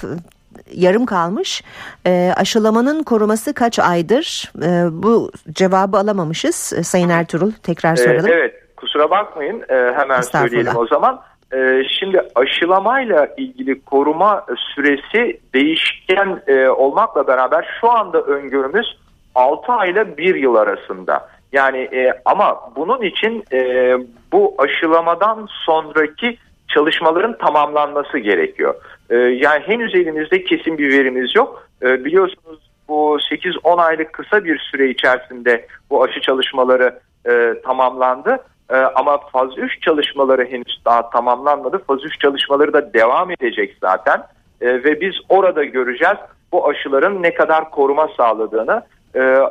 yarım 0.73 1.07
kalmış. 1.07 1.63
E, 2.07 2.33
aşılamanın 2.37 3.03
koruması 3.03 3.55
kaç 3.55 3.79
aydır? 3.79 4.53
E, 4.63 5.03
bu 5.03 5.31
cevabı 5.53 5.97
alamamışız. 5.97 6.73
E, 6.79 6.83
Sayın 6.83 7.09
Ertuğrul 7.09 7.53
tekrar 7.63 7.93
ee, 7.93 7.97
soralım. 7.97 8.27
E, 8.27 8.33
evet 8.33 8.77
kusura 8.77 9.11
bakmayın 9.11 9.65
e, 9.69 9.75
hemen 9.75 10.21
söyleyelim 10.21 10.77
o 10.77 10.87
zaman. 10.87 11.21
E, 11.53 11.83
şimdi 11.99 12.23
aşılamayla 12.35 13.29
ilgili 13.37 13.81
koruma 13.81 14.47
süresi 14.75 15.41
değişken 15.55 16.43
e, 16.47 16.69
olmakla 16.69 17.27
beraber 17.27 17.79
şu 17.81 17.91
anda 17.91 18.21
öngörümüz 18.21 18.97
6 19.35 19.73
ayla 19.73 20.17
1 20.17 20.35
yıl 20.35 20.55
arasında. 20.55 21.29
Yani 21.53 21.79
e, 21.79 22.13
ama 22.25 22.73
bunun 22.77 23.03
için 23.03 23.45
e, 23.53 23.93
bu 24.33 24.55
aşılamadan 24.59 25.49
sonraki 25.67 26.39
çalışmaların 26.75 27.39
tamamlanması 27.39 28.19
gerekiyor. 28.19 28.75
E, 29.11 29.17
yani 29.17 29.63
henüz 29.67 29.95
elimizde 29.95 30.45
kesin 30.45 30.79
bir 30.79 30.93
verimiz 30.93 31.35
yok. 31.35 31.69
E, 31.83 32.05
biliyorsunuz 32.05 32.71
bu 32.89 33.19
8-10 33.33 33.83
aylık 33.83 34.13
kısa 34.13 34.45
bir 34.45 34.59
süre 34.59 34.91
içerisinde 34.91 35.67
bu 35.91 36.05
aşı 36.05 36.21
çalışmaları 36.21 37.01
e, 37.27 37.55
tamamlandı. 37.65 38.39
E, 38.71 38.77
ama 38.77 39.19
faz 39.19 39.59
3 39.59 39.83
çalışmaları 39.83 40.45
henüz 40.45 40.81
daha 40.85 41.11
tamamlanmadı. 41.11 41.79
Faz 41.79 42.05
3 42.05 42.21
çalışmaları 42.21 42.73
da 42.73 42.95
devam 42.95 43.31
edecek 43.31 43.77
zaten. 43.81 44.23
Ve 44.63 45.01
biz 45.01 45.15
orada 45.29 45.65
göreceğiz 45.65 46.17
bu 46.53 46.69
aşıların 46.69 47.23
ne 47.23 47.35
kadar 47.35 47.71
koruma 47.71 48.09
sağladığını. 48.17 48.83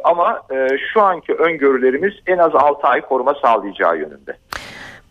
Ama 0.03 0.41
e, 0.51 0.67
şu 0.93 1.01
anki 1.01 1.33
öngörülerimiz 1.33 2.13
en 2.27 2.37
az 2.37 2.55
6 2.55 2.87
ay 2.87 3.01
koruma 3.01 3.33
sağlayacağı 3.33 3.97
yönünde. 3.97 4.37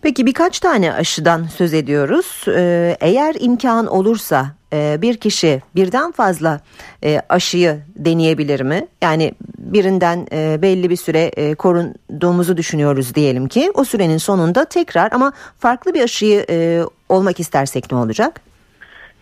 Peki 0.02 0.26
birkaç 0.26 0.61
tane 0.61 0.92
aşıdan 0.92 1.47
söz 1.56 1.75
ediyoruz. 1.75 2.44
Ee, 2.49 2.97
eğer 3.00 3.37
imkan 3.40 3.87
olursa 3.87 4.47
e, 4.73 4.99
bir 5.02 5.16
kişi 5.16 5.62
birden 5.75 6.12
fazla 6.12 6.61
e, 7.04 7.21
aşıyı 7.28 7.80
deneyebilir 7.97 8.61
mi? 8.61 8.87
Yani 9.02 9.35
birinden 9.59 10.26
e, 10.32 10.62
belli 10.62 10.90
bir 10.90 10.97
süre 10.97 11.54
korunduğumuzu 11.54 12.56
düşünüyoruz 12.56 13.14
diyelim 13.14 13.49
ki. 13.49 13.71
O 13.75 13.85
sürenin 13.85 14.18
sonunda 14.18 14.64
tekrar 14.64 15.12
ama 15.12 15.32
farklı 15.59 15.94
bir 15.94 16.02
aşıyı 16.02 16.47
olmak 17.09 17.40
istersek 17.40 17.92
ne 17.92 17.99
olacak? 17.99 18.40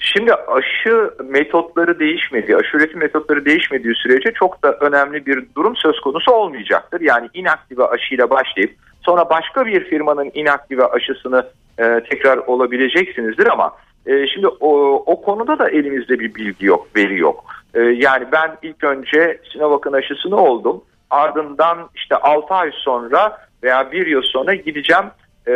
Şimdi 0.00 0.35
aşı 0.35 1.11
metotları 1.25 1.99
değişmediği, 1.99 2.57
aşı 2.57 2.76
üretim 2.76 2.99
metotları 2.99 3.45
değişmediği 3.45 3.95
sürece 3.95 4.33
çok 4.33 4.62
da 4.62 4.73
önemli 4.73 5.26
bir 5.26 5.47
durum 5.57 5.76
söz 5.76 6.00
konusu 6.00 6.33
olmayacaktır. 6.33 7.00
Yani 7.00 7.28
inaktive 7.35 7.85
aşıyla 7.85 8.30
başlayıp 8.30 8.71
Sonra 9.02 9.30
başka 9.30 9.66
bir 9.66 9.85
firmanın 9.85 10.30
inaktive 10.35 10.85
aşısını 10.85 11.47
e, 11.78 12.00
tekrar 12.11 12.38
olabileceksinizdir 12.38 13.47
ama 13.47 13.73
e, 14.07 14.26
şimdi 14.26 14.49
o, 14.49 14.95
o 15.07 15.23
konuda 15.23 15.59
da 15.59 15.71
elimizde 15.71 16.21
bir 16.21 16.35
bilgi 16.35 16.66
yok, 16.66 16.88
veri 16.97 17.19
yok. 17.19 17.45
E, 17.75 17.80
yani 17.80 18.25
ben 18.33 18.57
ilk 18.62 18.85
önce 18.85 19.40
Sinovac'ın 19.52 19.92
aşısını 19.92 20.37
oldum. 20.37 20.85
Ardından 21.11 21.78
işte 21.95 22.16
6 22.16 22.54
ay 22.54 22.71
sonra 22.75 23.38
veya 23.62 23.92
1 23.92 24.07
yıl 24.07 24.23
sonra 24.23 24.54
gideceğim 24.54 25.04
e, 25.47 25.52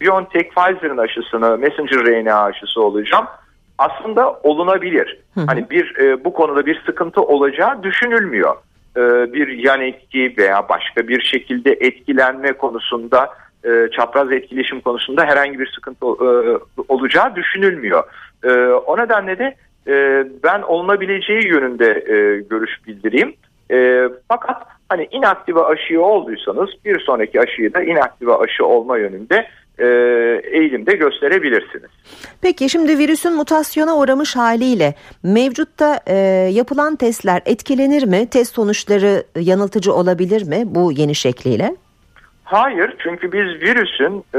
BioNTech 0.00 0.48
Pfizer'ın 0.48 0.98
aşısını, 0.98 1.58
messenger 1.58 2.06
RNA 2.06 2.42
aşısı 2.42 2.82
olacağım. 2.82 3.26
Aslında 3.78 4.32
olunabilir. 4.42 5.18
Hı 5.34 5.40
hı. 5.40 5.44
Hani 5.46 5.70
bir 5.70 5.98
e, 5.98 6.24
bu 6.24 6.32
konuda 6.32 6.66
bir 6.66 6.82
sıkıntı 6.86 7.22
olacağı 7.22 7.82
düşünülmüyor. 7.82 8.56
E, 8.96 9.32
bir 9.32 9.48
yan 9.48 9.80
etki 9.80 10.34
veya 10.38 10.68
başka 10.68 11.08
bir 11.08 11.20
şekilde 11.20 11.72
etkilenme 11.72 12.52
konusunda 12.52 13.30
e, 13.64 13.88
çapraz 13.96 14.32
etkileşim 14.32 14.80
konusunda 14.80 15.24
herhangi 15.24 15.58
bir 15.58 15.72
sıkıntı 15.74 16.06
e, 16.06 16.30
olacağı 16.88 17.36
düşünülmüyor. 17.36 18.04
O 18.86 18.98
nedenle 18.98 19.38
de 19.38 19.56
ben 20.44 20.62
olunabileceği 20.62 21.46
yönünde 21.46 21.92
görüş 22.50 22.70
bildireyim. 22.86 23.34
Fakat 24.28 24.62
hani 24.88 25.08
inaktive 25.10 25.60
aşıyı 25.60 26.00
olduysanız 26.00 26.70
bir 26.84 27.00
sonraki 27.00 27.40
aşıyı 27.40 27.74
da 27.74 27.82
inaktive 27.82 28.34
aşı 28.34 28.66
olma 28.66 28.98
yönünde 28.98 29.46
e, 29.78 29.86
eğilimde 30.52 30.92
gösterebilirsiniz. 30.92 31.90
Peki 32.42 32.68
şimdi 32.68 32.98
virüsün 32.98 33.36
mutasyona 33.36 33.96
uğramış 33.96 34.36
haliyle 34.36 34.94
mevcutta 35.22 36.00
e, 36.06 36.14
yapılan 36.52 36.96
testler 36.96 37.42
etkilenir 37.46 38.04
mi? 38.06 38.30
Test 38.30 38.54
sonuçları 38.54 39.24
yanıltıcı 39.40 39.92
olabilir 39.92 40.42
mi 40.48 40.62
bu 40.66 40.92
yeni 40.92 41.14
şekliyle? 41.14 41.76
Hayır 42.44 42.94
çünkü 42.98 43.32
biz 43.32 43.62
virüsün 43.62 44.24
e, 44.34 44.38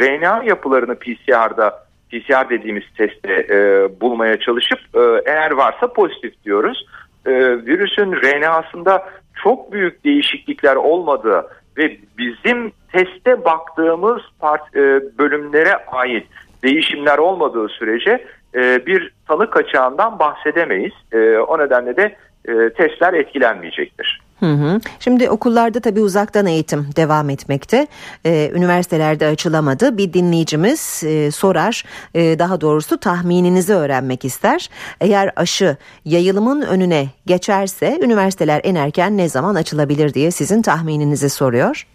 RNA 0.00 0.42
yapılarını 0.44 0.94
PCR'da 0.94 1.88
PCR 2.10 2.50
dediğimiz 2.50 2.84
testte 2.96 3.46
e, 3.50 3.88
bulmaya 4.00 4.40
çalışıp 4.40 4.78
e, 4.94 5.30
eğer 5.30 5.50
varsa 5.50 5.92
pozitif 5.92 6.44
diyoruz. 6.44 6.86
E, 7.28 7.32
virüsün 7.66 8.12
RNA'sında 8.12 9.08
çok 9.42 9.72
büyük 9.72 10.04
değişiklikler 10.04 10.76
olmadığı 10.76 11.46
ve 11.76 11.96
bizim 12.18 12.72
teste 12.92 13.44
baktığımız 13.44 14.22
part, 14.40 14.76
e, 14.76 14.80
bölümlere 15.18 15.72
ait 15.86 16.26
değişimler 16.62 17.18
olmadığı 17.18 17.68
sürece 17.68 18.24
e, 18.54 18.86
bir 18.86 19.12
tanı 19.28 19.50
kaçağından 19.50 20.18
bahsedemeyiz. 20.18 20.92
E, 21.12 21.38
o 21.38 21.58
nedenle 21.58 21.96
de 21.96 22.16
e, 22.48 22.70
testler 22.70 23.14
etkilenmeyecektir. 23.14 24.20
Hı 24.40 24.46
hı. 24.46 24.80
Şimdi 25.00 25.30
okullarda 25.30 25.80
tabii 25.80 26.00
uzaktan 26.00 26.46
eğitim 26.46 26.86
devam 26.96 27.30
etmekte. 27.30 27.86
Ee, 28.26 28.50
üniversitelerde 28.54 29.26
açılamadı. 29.26 29.98
Bir 29.98 30.12
dinleyicimiz 30.12 31.04
e, 31.06 31.30
sorar, 31.30 31.84
e, 32.14 32.38
daha 32.38 32.60
doğrusu 32.60 33.00
tahmininizi 33.00 33.74
öğrenmek 33.74 34.24
ister. 34.24 34.68
Eğer 35.00 35.30
aşı 35.36 35.76
yayılımın 36.04 36.62
önüne 36.62 37.06
geçerse 37.26 37.98
üniversiteler 38.02 38.60
en 38.64 38.74
erken 38.74 39.16
ne 39.16 39.28
zaman 39.28 39.54
açılabilir 39.54 40.14
diye 40.14 40.30
sizin 40.30 40.62
tahmininizi 40.62 41.30
soruyor. 41.30 41.86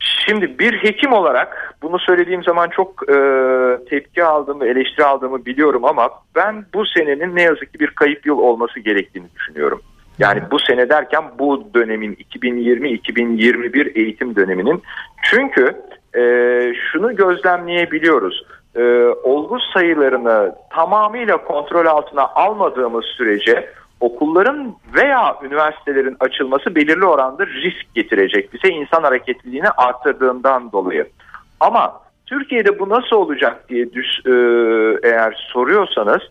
Şimdi 0.00 0.58
bir 0.58 0.72
hekim 0.72 1.12
olarak 1.12 1.74
bunu 1.82 1.98
söylediğim 1.98 2.42
zaman 2.42 2.68
çok 2.68 3.10
e, 3.10 3.16
tepki 3.90 4.24
aldığımı, 4.24 4.66
eleştiri 4.66 5.04
aldığımı 5.04 5.46
biliyorum 5.46 5.84
ama 5.84 6.10
ben 6.34 6.66
bu 6.74 6.86
senenin 6.86 7.36
ne 7.36 7.42
yazık 7.42 7.72
ki 7.72 7.80
bir 7.80 7.90
kayıp 7.90 8.26
yıl 8.26 8.38
olması 8.38 8.80
gerektiğini 8.80 9.26
düşünüyorum. 9.36 9.82
Yani 10.18 10.42
bu 10.50 10.58
sene 10.58 10.88
derken 10.88 11.24
bu 11.38 11.68
dönemin 11.74 12.14
2020-2021 12.14 13.98
eğitim 13.98 14.36
döneminin 14.36 14.82
çünkü 15.22 15.76
e, 16.14 16.22
şunu 16.92 17.16
gözlemleyebiliyoruz. 17.16 18.42
E, 18.74 18.82
olgu 19.22 19.58
sayılarını 19.74 20.54
tamamıyla 20.70 21.44
kontrol 21.44 21.86
altına 21.86 22.26
almadığımız 22.26 23.04
sürece 23.04 23.68
okulların 24.00 24.76
veya 24.94 25.36
üniversitelerin 25.42 26.16
açılması 26.20 26.74
belirli 26.74 27.04
oranda 27.04 27.46
risk 27.46 27.94
getirecek 27.94 28.52
bize 28.52 28.74
insan 28.74 29.02
hareketliliğini 29.02 29.68
arttırdığından 29.68 30.72
dolayı. 30.72 31.08
Ama 31.60 32.00
Türkiye'de 32.26 32.78
bu 32.78 32.88
nasıl 32.88 33.16
olacak 33.16 33.68
diye 33.68 33.92
düş, 33.92 34.06
e, 34.26 34.32
eğer 35.08 35.48
soruyorsanız 35.52 36.22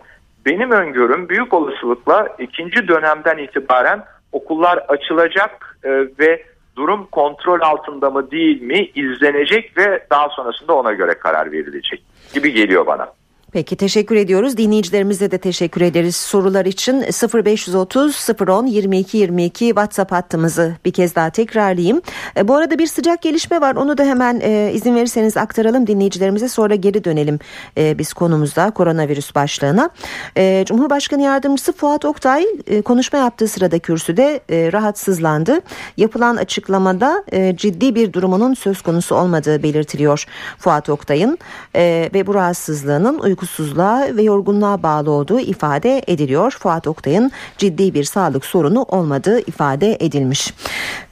benim 0.46 0.72
öngörüm 0.72 1.30
büyük 1.30 1.54
olasılıkla 1.54 2.36
ikinci 2.40 2.88
dönemden 2.88 3.38
itibaren 3.38 4.04
okullar 4.32 4.78
açılacak 4.78 5.78
e, 5.84 5.90
ve 6.20 6.44
durum 6.76 7.08
kontrol 7.12 7.62
altında 7.62 8.10
mı 8.10 8.32
değil 8.32 8.62
mi 8.62 8.90
izlenecek 8.96 9.78
ve 9.78 10.06
daha 10.10 10.30
sonrasında 10.30 10.74
ona 10.74 10.94
göre 10.94 11.14
karar 11.14 11.52
verilecek 11.52 12.04
gibi 12.34 12.54
geliyor 12.54 12.86
bana. 12.86 13.14
Peki 13.56 13.76
teşekkür 13.76 14.16
ediyoruz. 14.16 14.58
Dinleyicilerimize 14.58 15.32
de 15.32 15.38
teşekkür 15.38 15.82
ederiz 15.82 16.16
sorular 16.16 16.66
için. 16.66 17.06
0530 17.34 18.28
010 18.48 18.66
22 18.66 19.18
22 19.18 19.66
WhatsApp 19.68 20.12
hattımızı 20.12 20.76
bir 20.86 20.92
kez 20.92 21.16
daha 21.16 21.30
tekrarlayayım. 21.30 22.02
E, 22.38 22.48
bu 22.48 22.56
arada 22.56 22.80
bir 22.80 22.88
sıcak 22.88 23.22
gelişme 23.22 23.62
var. 23.62 23.76
Onu 23.76 23.98
da 23.98 24.04
hemen 24.04 24.40
e, 24.44 24.72
izin 24.74 24.96
verirseniz 24.96 25.38
aktaralım 25.38 25.88
dinleyicilerimize. 25.88 26.50
Sonra 26.50 26.76
geri 26.76 27.04
dönelim 27.04 27.40
e, 27.78 27.98
biz 27.98 28.14
konumuzda 28.14 28.72
koronavirüs 28.72 29.36
başlığına. 29.36 29.90
E, 30.38 30.64
Cumhurbaşkanı 30.68 31.22
Yardımcısı 31.22 31.74
Fuat 31.74 32.06
Oktay 32.06 32.46
e, 32.68 32.82
konuşma 32.82 33.20
yaptığı 33.20 33.48
sırada 33.48 33.80
kürsüde 33.80 34.40
e, 34.50 34.72
rahatsızlandı. 34.74 35.62
Yapılan 35.98 36.36
açıklamada 36.36 37.24
e, 37.32 37.56
ciddi 37.58 37.96
bir 37.96 38.14
durumunun 38.14 38.54
söz 38.54 38.82
konusu 38.82 39.16
olmadığı 39.16 39.64
belirtiliyor 39.64 40.26
Fuat 40.60 40.90
Oktay'ın 40.90 41.38
e, 41.76 42.10
ve 42.14 42.28
bu 42.28 42.34
rahatsızlığının 42.34 43.20
uyku 43.20 43.45
uykusuzluğa 43.46 44.08
ve 44.16 44.22
yorgunluğa 44.22 44.84
bağlı 44.84 45.12
olduğu 45.12 45.40
ifade 45.40 46.02
ediliyor. 46.08 46.52
Fuat 46.52 46.88
Oktay'ın 46.88 47.32
ciddi 47.58 47.94
bir 47.94 48.04
sağlık 48.04 48.46
sorunu 48.46 48.84
olmadığı 48.84 49.40
ifade 49.40 49.98
edilmiş. 50.00 50.54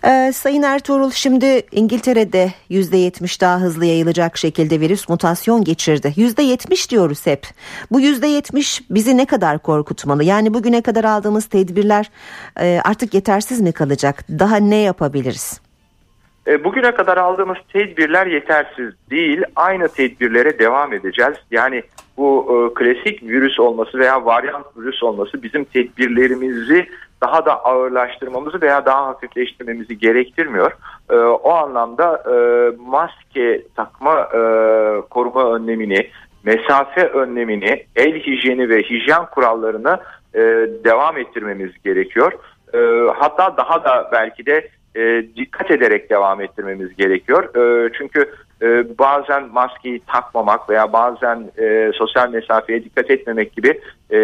Ee, 0.05 0.31
Sayın 0.33 0.63
Ertuğrul 0.63 1.11
şimdi 1.11 1.61
İngiltere'de 1.71 2.51
%70 2.69 3.41
daha 3.41 3.59
hızlı 3.59 3.85
yayılacak 3.85 4.37
şekilde 4.37 4.79
virüs 4.79 5.09
mutasyon 5.09 5.63
geçirdi. 5.63 6.13
%70 6.17 6.89
diyoruz 6.89 7.25
hep. 7.25 7.47
Bu 7.91 8.01
%70 8.01 8.81
bizi 8.89 9.17
ne 9.17 9.25
kadar 9.25 9.59
korkutmalı? 9.59 10.23
Yani 10.23 10.53
bugüne 10.53 10.81
kadar 10.81 11.03
aldığımız 11.03 11.45
tedbirler 11.45 12.11
e, 12.59 12.81
artık 12.83 13.13
yetersiz 13.13 13.61
mi 13.61 13.71
kalacak? 13.71 14.25
Daha 14.29 14.57
ne 14.57 14.75
yapabiliriz? 14.75 15.61
E, 16.47 16.63
bugüne 16.63 16.91
kadar 16.95 17.17
aldığımız 17.17 17.57
tedbirler 17.73 18.27
yetersiz 18.27 18.93
değil. 19.09 19.41
Aynı 19.55 19.87
tedbirlere 19.87 20.59
devam 20.59 20.93
edeceğiz. 20.93 21.37
Yani 21.51 21.83
bu 22.17 22.47
e, 22.49 22.73
klasik 22.73 23.23
virüs 23.23 23.59
olması 23.59 23.99
veya 23.99 24.25
varyant 24.25 24.65
virüs 24.77 25.03
olması 25.03 25.43
bizim 25.43 25.63
tedbirlerimizi 25.63 26.87
daha 27.21 27.45
da 27.45 27.65
ağırlaştırmamızı 27.65 28.61
veya 28.61 28.85
daha 28.85 29.05
hafifleştirmemizi 29.05 29.97
gerektirmiyor. 29.97 30.71
E, 31.09 31.15
o 31.15 31.51
anlamda 31.51 32.23
e, 32.27 32.35
maske 32.89 33.61
takma 33.75 34.19
e, 34.21 34.39
koruma 35.09 35.55
önlemini, 35.55 36.09
mesafe 36.43 37.07
önlemini, 37.07 37.85
el 37.95 38.19
hijyeni 38.19 38.69
ve 38.69 38.81
hijyen 38.81 39.25
kurallarını 39.25 39.97
e, 40.33 40.39
devam 40.83 41.17
ettirmemiz 41.17 41.71
gerekiyor. 41.83 42.31
E, 42.73 42.79
hatta 43.15 43.57
daha 43.57 43.83
da 43.83 44.09
belki 44.11 44.45
de 44.45 44.69
e, 44.95 45.25
dikkat 45.35 45.71
ederek 45.71 46.09
devam 46.09 46.41
ettirmemiz 46.41 46.95
gerekiyor. 46.95 47.55
E, 47.55 47.91
çünkü 47.97 48.33
e, 48.63 48.97
bazen 48.99 49.43
maskeyi 49.53 49.99
takmamak 49.99 50.69
veya 50.69 50.93
bazen 50.93 51.51
e, 51.57 51.91
sosyal 51.93 52.29
mesafeye 52.29 52.83
dikkat 52.83 53.11
etmemek 53.11 53.55
gibi 53.55 53.81
e, 54.11 54.17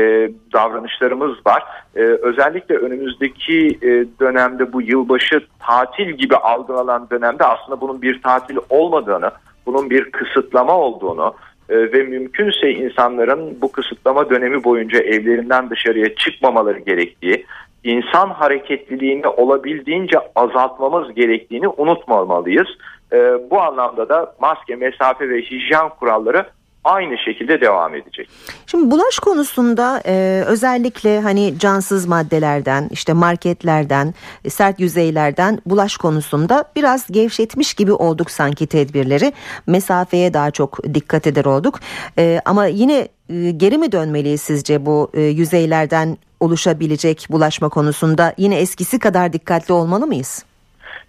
davranışlarımız 0.54 1.46
var. 1.46 1.64
E, 1.96 2.02
özellikle 2.02 2.76
önümüzdeki 2.76 3.68
e, 3.82 4.06
dönemde 4.20 4.74
bu 4.74 4.82
yılbaşı 4.82 5.42
tatil 5.60 6.10
gibi 6.10 6.36
algılanan 6.36 7.08
dönemde 7.12 7.44
aslında 7.44 7.82
bunun 7.82 8.02
bir 8.02 8.22
tatil 8.22 8.58
olmadığını, 8.70 9.32
bunun 9.66 9.90
bir 9.90 10.12
kısıtlama 10.12 10.78
olduğunu, 10.78 11.36
e, 11.70 11.76
ve 11.78 12.04
mümkünse 12.04 12.72
insanların 12.72 13.58
bu 13.62 13.72
kısıtlama 13.72 14.30
dönemi 14.30 14.64
boyunca 14.64 15.00
evlerinden 15.00 15.70
dışarıya 15.70 16.16
çıkmamaları 16.16 16.80
gerektiği, 16.80 17.46
insan 17.84 18.30
hareketliliğini 18.30 19.28
olabildiğince 19.28 20.18
azaltmamız 20.36 21.14
gerektiğini 21.14 21.68
unutmamalıyız. 21.68 22.68
E, 23.14 23.18
bu 23.50 23.62
anlamda 23.62 24.10
da 24.10 24.36
maske, 24.40 24.76
mesafe 24.76 25.30
ve 25.30 25.42
hijyen 25.42 25.90
kuralları 25.90 26.46
aynı 26.84 27.18
şekilde 27.18 27.62
devam 27.62 27.96
edecek. 27.96 28.30
Şimdi 28.68 28.92
bulaş 28.92 29.20
konusunda 29.20 30.02
e, 30.06 30.44
özellikle 30.48 31.22
hani 31.22 31.60
cansız 31.60 32.06
maddelerden 32.06 32.88
işte 32.92 33.14
marketlerden 33.14 34.14
sert 34.48 34.80
yüzeylerden 34.80 35.60
bulaş 35.66 35.98
konusunda 35.98 36.66
biraz 36.76 37.08
gevşetmiş 37.12 37.74
gibi 37.74 37.94
olduk 37.94 38.32
sanki 38.32 38.68
tedbirleri 38.68 39.34
mesafeye 39.68 40.34
daha 40.34 40.52
çok 40.52 40.84
dikkat 40.94 41.28
eder 41.28 41.46
olduk 41.46 41.80
e, 42.18 42.42
ama 42.46 42.66
yine 42.66 43.08
e, 43.30 43.52
geri 43.52 43.78
mi 43.78 43.92
dönmeliyiz 43.92 44.42
sizce 44.42 44.86
bu 44.86 45.12
e, 45.14 45.22
yüzeylerden 45.22 46.18
oluşabilecek 46.40 47.28
bulaşma 47.30 47.70
konusunda 47.70 48.34
yine 48.38 48.60
eskisi 48.60 49.00
kadar 49.00 49.34
dikkatli 49.34 49.74
olmalı 49.74 50.08
mıyız? 50.08 50.46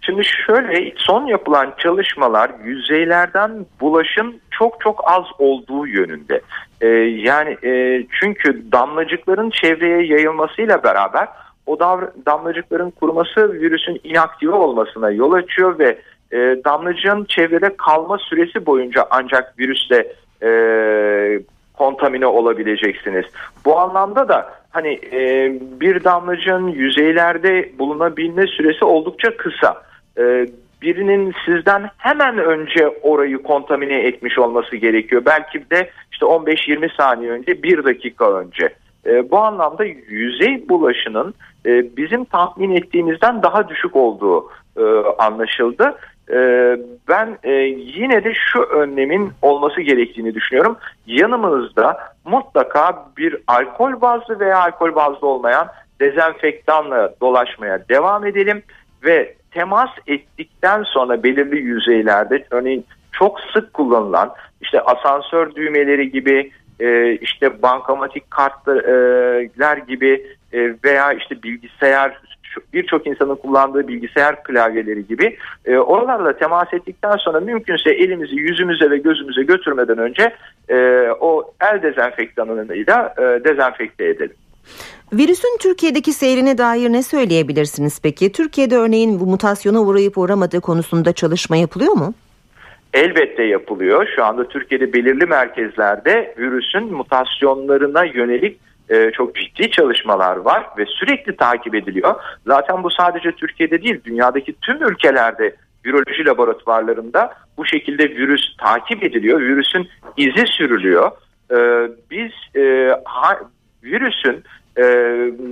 Şimdi 0.01 0.21
şöyle 0.47 0.93
son 0.97 1.25
yapılan 1.25 1.73
çalışmalar 1.77 2.51
yüzeylerden 2.63 3.65
bulaşın 3.81 4.41
çok 4.51 4.81
çok 4.81 5.01
az 5.03 5.23
olduğu 5.39 5.87
yönünde. 5.87 6.41
Ee, 6.81 6.87
yani 7.27 7.57
e, 7.63 8.03
çünkü 8.19 8.71
damlacıkların 8.71 9.49
çevreye 9.49 10.05
yayılmasıyla 10.05 10.83
beraber 10.83 11.27
o 11.65 11.79
damlacıkların 12.25 12.91
kuruması 12.91 13.53
virüsün 13.53 13.99
inaktive 14.03 14.51
olmasına 14.55 15.11
yol 15.11 15.31
açıyor 15.31 15.79
ve 15.79 15.97
e, 16.31 16.37
damlacığın 16.65 17.25
çevrede 17.25 17.75
kalma 17.77 18.17
süresi 18.17 18.65
boyunca 18.65 19.07
ancak 19.09 19.59
virüsle 19.59 20.13
e, 20.43 20.49
kontamine 21.73 22.25
olabileceksiniz. 22.25 23.25
Bu 23.65 23.79
anlamda 23.79 24.29
da 24.29 24.53
hani 24.69 24.99
e, 25.11 25.53
bir 25.81 26.03
damlacığın 26.03 26.67
yüzeylerde 26.67 27.71
bulunabilme 27.79 28.47
süresi 28.47 28.85
oldukça 28.85 29.37
kısa. 29.37 29.81
E, 30.17 30.47
birinin 30.81 31.33
sizden 31.45 31.89
hemen 31.97 32.37
önce 32.37 32.87
orayı 33.01 33.43
kontamine 33.43 34.01
etmiş 34.01 34.39
olması 34.39 34.75
gerekiyor. 34.75 35.21
Belki 35.25 35.69
de 35.69 35.89
işte 36.11 36.25
15-20 36.25 36.97
saniye 36.97 37.31
önce, 37.31 37.63
bir 37.63 37.83
dakika 37.83 38.33
önce. 38.33 38.69
E, 39.05 39.31
bu 39.31 39.37
anlamda 39.37 39.85
yüzey 40.07 40.69
bulaşının 40.69 41.33
e, 41.65 41.97
bizim 41.97 42.25
tahmin 42.25 42.75
ettiğimizden 42.75 43.43
daha 43.43 43.69
düşük 43.69 43.95
olduğu 43.95 44.49
e, 44.77 44.83
anlaşıldı. 45.17 45.97
Ee, 46.31 46.77
ben 47.09 47.37
e, 47.43 47.51
yine 47.77 48.23
de 48.23 48.33
şu 48.33 48.61
önlemin 48.61 49.31
olması 49.41 49.81
gerektiğini 49.81 50.35
düşünüyorum. 50.35 50.77
Yanımızda 51.05 51.97
mutlaka 52.25 53.05
bir 53.17 53.37
alkol 53.47 54.01
bazlı 54.01 54.39
veya 54.39 54.57
alkol 54.59 54.95
bazlı 54.95 55.27
olmayan 55.27 55.67
dezenfektanla 56.01 57.13
dolaşmaya 57.21 57.89
devam 57.89 58.25
edelim 58.25 58.63
ve 59.03 59.35
temas 59.51 59.89
ettikten 60.07 60.83
sonra 60.83 61.23
belirli 61.23 61.59
yüzeylerde 61.59 62.45
örneğin 62.51 62.85
çok 63.11 63.39
sık 63.53 63.73
kullanılan 63.73 64.33
işte 64.61 64.81
asansör 64.81 65.55
düğmeleri 65.55 66.11
gibi 66.11 66.51
e, 66.79 67.15
işte 67.15 67.61
bankamatik 67.61 68.31
kartlar 68.31 69.77
gibi 69.77 70.25
e, 70.53 70.75
veya 70.83 71.13
işte 71.13 71.43
bilgisayar 71.43 72.21
birçok 72.73 73.07
insanın 73.07 73.35
kullandığı 73.35 73.87
bilgisayar 73.87 74.43
klavyeleri 74.43 75.07
gibi 75.07 75.37
e, 75.65 75.77
oralarla 75.77 76.37
temas 76.37 76.73
ettikten 76.73 77.17
sonra 77.17 77.39
mümkünse 77.39 77.89
elimizi 77.91 78.35
yüzümüze 78.35 78.91
ve 78.91 78.97
gözümüze 78.97 79.43
götürmeden 79.43 79.97
önce 79.97 80.35
e, 80.69 81.07
o 81.19 81.53
el 81.61 81.81
dezenfektanıyla 81.81 83.15
e, 83.17 83.21
dezenfekte 83.21 84.05
edelim. 84.05 84.35
Virüsün 85.13 85.57
Türkiye'deki 85.59 86.13
seyrine 86.13 86.57
dair 86.57 86.91
ne 86.91 87.03
söyleyebilirsiniz 87.03 87.99
peki? 88.03 88.31
Türkiye'de 88.31 88.77
örneğin 88.77 89.19
bu 89.19 89.25
mutasyona 89.25 89.81
uğrayıp 89.81 90.17
uğramadığı 90.17 90.61
konusunda 90.61 91.13
çalışma 91.13 91.57
yapılıyor 91.57 91.93
mu? 91.93 92.13
Elbette 92.93 93.43
yapılıyor. 93.43 94.07
Şu 94.15 94.25
anda 94.25 94.47
Türkiye'de 94.47 94.93
belirli 94.93 95.25
merkezlerde 95.25 96.35
virüsün 96.37 96.93
mutasyonlarına 96.93 98.05
yönelik 98.05 98.59
e, 98.91 99.11
çok 99.11 99.35
ciddi 99.35 99.71
çalışmalar 99.71 100.37
var 100.37 100.65
ve 100.77 100.85
sürekli 100.85 101.35
takip 101.35 101.75
ediliyor. 101.75 102.15
Zaten 102.47 102.83
bu 102.83 102.89
sadece 102.89 103.31
Türkiye'de 103.31 103.81
değil 103.81 104.01
dünyadaki 104.03 104.55
tüm 104.61 104.83
ülkelerde 104.83 105.55
viroloji 105.85 106.25
laboratuvarlarında 106.25 107.33
bu 107.57 107.65
şekilde 107.65 108.09
virüs 108.09 108.57
takip 108.57 109.03
ediliyor. 109.03 109.39
Virüsün 109.39 109.89
izi 110.17 110.47
sürülüyor. 110.47 111.11
E, 111.51 111.57
biz 112.11 112.31
e, 112.55 112.95
virüsün 113.83 114.43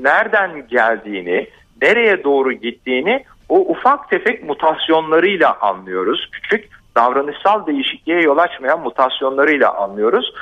nereden 0.04 0.68
geldiğini, 0.68 1.48
nereye 1.82 2.24
doğru 2.24 2.54
gittiğini 2.54 3.24
o 3.50 3.60
ufak 3.60 4.10
tefek 4.10 4.44
mutasyonlarıyla 4.44 5.58
anlıyoruz. 5.62 6.30
Küçük 6.32 6.70
davranışsal 6.96 7.68
değişikliğe 7.68 8.22
yol 8.22 8.38
açmayan 8.38 8.80
mutasyonlarıyla 8.80 9.74
anlıyoruz. 9.74 10.34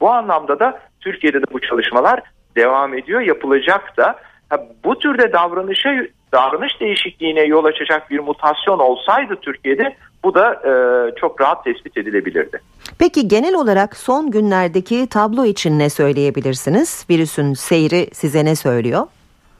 Bu 0.00 0.10
anlamda 0.10 0.58
da 0.58 0.80
Türkiye'de 1.00 1.42
de 1.42 1.44
bu 1.52 1.60
çalışmalar 1.60 2.20
devam 2.56 2.94
ediyor, 2.94 3.20
yapılacak 3.20 3.96
da. 3.96 4.16
Ha, 4.48 4.66
bu 4.84 4.98
türde 4.98 5.32
davranışa 5.32 5.90
davranış 6.32 6.80
değişikliğine 6.80 7.40
yol 7.42 7.64
açacak 7.64 8.10
bir 8.10 8.18
mutasyon 8.18 8.78
olsaydı 8.78 9.36
Türkiye'de 9.42 9.96
bu 10.24 10.34
da 10.34 10.52
e, 10.52 10.72
çok 11.16 11.40
rahat 11.40 11.64
tespit 11.64 11.96
edilebilirdi. 11.96 12.60
Peki 12.98 13.28
genel 13.28 13.54
olarak 13.54 13.96
son 13.96 14.30
günlerdeki 14.30 15.08
tablo 15.08 15.44
için 15.44 15.78
ne 15.78 15.90
söyleyebilirsiniz? 15.90 17.06
Virüsün 17.10 17.54
seyri 17.54 18.14
size 18.14 18.44
ne 18.44 18.56
söylüyor? 18.56 19.06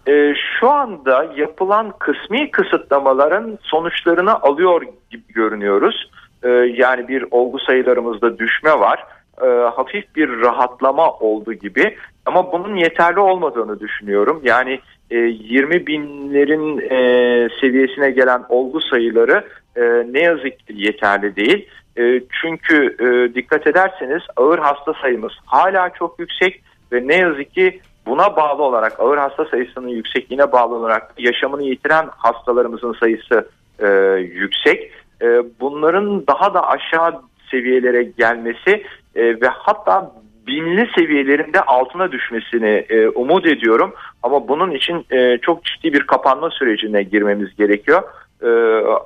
E, 0.09 0.35
şu 0.61 0.71
anda 0.71 1.33
yapılan 1.37 1.93
kısmi 1.99 2.51
kısıtlamaların 2.51 3.59
sonuçlarını 3.63 4.41
alıyor 4.41 4.83
gibi 5.11 5.33
görünüyoruz. 5.33 6.11
E, 6.43 6.49
yani 6.49 7.09
bir 7.09 7.25
olgu 7.31 7.59
sayılarımızda 7.59 8.39
düşme 8.39 8.79
var. 8.79 9.05
E, 9.43 9.47
hafif 9.47 10.17
bir 10.17 10.41
rahatlama 10.41 11.11
oldu 11.11 11.53
gibi 11.53 11.97
ama 12.27 12.53
bunun 12.53 12.77
yeterli 12.77 13.21
olmadığını 13.21 13.81
düşünüyorum. 13.81 14.41
Yani 14.45 14.81
e, 15.11 15.17
20 15.17 15.87
binlerin 15.87 16.79
e, 16.79 17.49
seviyesine 17.61 18.11
gelen 18.11 18.43
olgu 18.49 18.81
sayıları 18.81 19.45
e, 19.77 19.83
ne 20.13 20.21
yazık 20.21 20.67
ki 20.67 20.75
yeterli 20.77 21.37
değil. 21.37 21.69
E, 21.99 22.23
çünkü 22.43 22.97
e, 23.01 23.35
dikkat 23.35 23.67
ederseniz 23.67 24.23
ağır 24.37 24.59
hasta 24.59 24.93
sayımız 25.03 25.33
hala 25.47 25.91
çok 25.91 26.19
yüksek 26.19 26.63
ve 26.93 27.09
ne 27.09 27.17
yazık 27.17 27.55
ki 27.55 27.81
buna 28.07 28.37
bağlı 28.37 28.63
olarak 28.63 29.01
ağır 29.01 29.19
hasta 29.19 29.45
sayısının 29.45 29.89
yüksekliğine 29.89 30.53
bağlı 30.53 30.75
olarak 30.75 31.15
yaşamını 31.19 31.63
yitiren 31.63 32.09
hastalarımızın 32.17 32.93
sayısı 32.93 33.49
e, 33.79 33.89
yüksek. 34.21 34.93
E, 35.23 35.27
bunların 35.61 36.27
daha 36.27 36.55
da 36.55 36.69
aşağı 36.69 37.23
seviyelere 37.51 38.03
gelmesi 38.03 38.85
e, 39.15 39.41
ve 39.41 39.49
hatta 39.49 40.13
binli 40.47 40.91
seviyelerinde 40.99 41.61
altına 41.61 42.13
düşmesini 42.13 42.87
e, 42.89 43.09
umut 43.09 43.47
ediyorum. 43.47 43.95
Ama 44.23 44.49
bunun 44.49 44.71
için 44.71 45.07
e, 45.11 45.39
çok 45.39 45.65
ciddi 45.65 45.93
bir 45.93 46.07
kapanma 46.07 46.51
sürecine 46.51 47.03
girmemiz 47.03 47.57
gerekiyor. 47.57 48.03
Ee, 48.43 48.49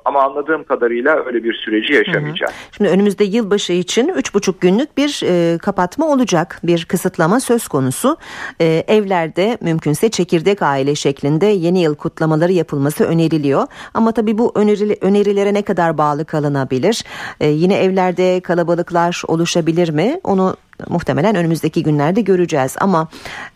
ama 0.05 0.23
anladığım 0.23 0.63
kadarıyla 0.63 1.25
öyle 1.25 1.43
bir 1.43 1.53
süreci 1.53 1.93
yaşamayacağız. 1.93 2.51
Şimdi 2.71 2.89
önümüzde 2.89 3.23
yılbaşı 3.23 3.73
için 3.73 4.07
3,5 4.07 4.53
günlük 4.59 4.97
bir 4.97 5.21
e, 5.25 5.57
kapatma 5.57 6.07
olacak. 6.07 6.59
Bir 6.63 6.85
kısıtlama 6.85 7.39
söz 7.39 7.67
konusu. 7.67 8.17
E, 8.61 8.83
evlerde 8.87 9.57
mümkünse 9.61 10.09
çekirdek 10.09 10.61
aile 10.61 10.95
şeklinde 10.95 11.45
yeni 11.45 11.81
yıl 11.81 11.95
kutlamaları 11.95 12.51
yapılması 12.51 13.03
öneriliyor. 13.03 13.67
Ama 13.93 14.11
tabii 14.11 14.37
bu 14.37 14.51
öneri, 14.55 14.97
önerilere 15.01 15.53
ne 15.53 15.61
kadar 15.61 15.97
bağlı 15.97 16.25
kalınabilir? 16.25 17.03
E, 17.39 17.47
yine 17.47 17.77
evlerde 17.77 18.41
kalabalıklar 18.41 19.23
oluşabilir 19.27 19.89
mi? 19.89 20.19
Onu 20.23 20.55
muhtemelen 20.89 21.35
önümüzdeki 21.35 21.83
günlerde 21.83 22.21
göreceğiz 22.21 22.77
ama 22.79 23.07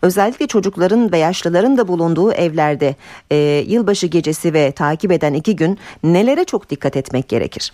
özellikle 0.02 0.46
çocukların 0.46 1.12
ve 1.12 1.18
yaşlıların 1.18 1.78
da 1.78 1.88
bulunduğu 1.88 2.32
evlerde 2.32 2.94
e, 3.30 3.36
yılbaşı 3.66 4.06
gecesi 4.06 4.54
ve 4.54 4.72
takip 4.72 5.12
eden 5.12 5.34
iki 5.34 5.56
gün 5.56 5.78
nelere 6.04 6.44
çok 6.44 6.70
dikkat 6.70 6.96
etmek 6.96 7.28
gerekir? 7.28 7.72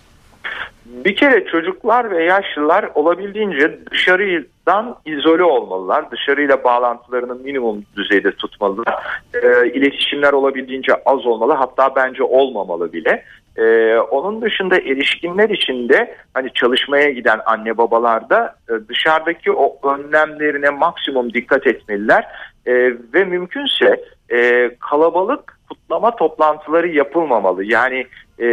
Bir 0.85 1.15
kere 1.15 1.45
çocuklar 1.45 2.11
ve 2.11 2.23
yaşlılar 2.23 2.89
olabildiğince 2.95 3.79
dışarıdan 3.91 4.95
izole 5.05 5.43
olmalılar. 5.43 6.11
Dışarıyla 6.11 6.63
bağlantılarını 6.63 7.35
minimum 7.35 7.85
düzeyde 7.95 8.31
tutmalılar. 8.31 8.95
E, 9.33 9.69
iletişimler 9.73 10.33
olabildiğince 10.33 10.93
az 11.05 11.25
olmalı 11.25 11.53
hatta 11.53 11.95
bence 11.95 12.23
olmamalı 12.23 12.93
bile. 12.93 13.23
Ee, 13.57 13.97
onun 13.97 14.41
dışında 14.41 14.77
erişkinler 14.77 15.49
için 15.49 15.89
de 15.89 16.15
hani 16.33 16.53
çalışmaya 16.53 17.09
giden 17.09 17.39
anne 17.45 17.77
babalar 17.77 18.29
da 18.29 18.55
e, 18.69 18.73
dışarıdaki 18.89 19.51
o 19.51 19.77
önlemlerine 19.93 20.69
maksimum 20.69 21.33
dikkat 21.33 21.67
etmeliler 21.67 22.25
e, 22.65 22.73
ve 23.13 23.25
mümkünse 23.25 24.03
e, 24.29 24.71
kalabalık 24.79 25.57
kutlama 25.69 26.15
toplantıları 26.15 26.87
yapılmamalı. 26.87 27.63
Yani 27.63 28.07
e, 28.39 28.45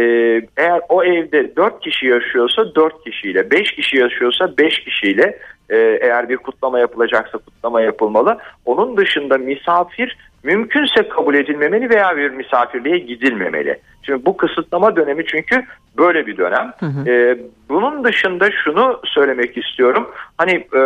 eğer 0.57 0.81
o 0.89 1.03
evde 1.03 1.55
4 1.55 1.79
kişi 1.79 2.07
yaşıyorsa 2.07 2.75
4 2.75 3.03
kişiyle, 3.03 3.51
5 3.51 3.71
kişi 3.71 3.97
yaşıyorsa 3.97 4.57
5 4.57 4.79
kişiyle 4.79 5.39
e, 5.69 5.77
eğer 5.77 6.29
bir 6.29 6.37
kutlama 6.37 6.79
yapılacaksa 6.79 7.37
kutlama 7.37 7.81
yapılmalı. 7.81 8.37
Onun 8.65 8.97
dışında 8.97 9.37
misafir 9.37 10.17
mümkünse 10.43 11.09
kabul 11.09 11.35
edilmemeli 11.35 11.89
veya 11.89 12.17
bir 12.17 12.29
misafirliğe 12.29 12.97
gidilmemeli. 12.97 13.79
Şimdi 14.05 14.25
bu 14.25 14.37
kısıtlama 14.37 14.95
dönemi 14.95 15.25
çünkü 15.25 15.65
böyle 15.97 16.27
bir 16.27 16.37
dönem. 16.37 16.73
Hı 16.79 16.85
hı. 16.85 17.09
Ee, 17.09 17.37
bunun 17.69 18.03
dışında 18.03 18.51
şunu 18.51 19.01
söylemek 19.05 19.57
istiyorum. 19.57 20.11
Hani 20.37 20.51
e, 20.51 20.79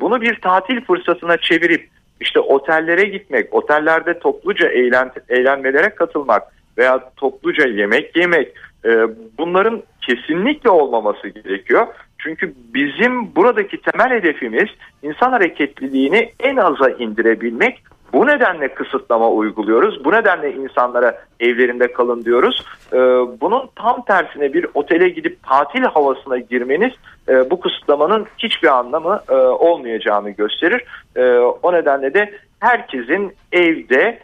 bunu 0.00 0.20
bir 0.20 0.40
tatil 0.40 0.80
fırsatına 0.80 1.36
çevirip 1.36 1.88
işte 2.20 2.40
otellere 2.40 3.04
gitmek, 3.04 3.54
otellerde 3.54 4.18
topluca 4.18 4.68
eğlen, 4.68 5.10
eğlenmelere 5.28 5.88
katılmak 5.88 6.42
veya 6.78 7.10
topluca 7.16 7.68
yemek 7.68 8.16
yemek 8.16 8.48
e, 8.84 8.90
bunların 9.38 9.82
kesinlikle 10.00 10.70
olmaması 10.70 11.28
gerekiyor. 11.28 11.86
Çünkü 12.18 12.54
bizim 12.74 13.34
buradaki 13.34 13.80
temel 13.82 14.10
hedefimiz 14.10 14.68
insan 15.02 15.30
hareketliliğini 15.30 16.30
en 16.40 16.56
aza 16.56 16.90
indirebilmek 16.90 17.82
bu 18.12 18.26
nedenle 18.26 18.74
kısıtlama 18.74 19.30
uyguluyoruz. 19.30 20.04
Bu 20.04 20.12
nedenle 20.12 20.52
insanlara 20.52 21.18
evlerinde 21.40 21.92
kalın 21.92 22.24
diyoruz. 22.24 22.64
Ee, 22.92 22.96
bunun 23.40 23.70
tam 23.76 24.04
tersine 24.04 24.52
bir 24.52 24.66
otele 24.74 25.08
gidip 25.08 25.42
tatil 25.42 25.82
havasına 25.82 26.38
girmeniz 26.38 26.92
e, 27.28 27.50
bu 27.50 27.60
kısıtlamanın 27.60 28.26
hiçbir 28.38 28.68
anlamı 28.68 29.20
e, 29.28 29.34
olmayacağını 29.34 30.30
gösterir. 30.30 30.84
E, 31.16 31.22
o 31.38 31.72
nedenle 31.72 32.14
de 32.14 32.32
herkesin 32.60 33.36
evde 33.52 34.19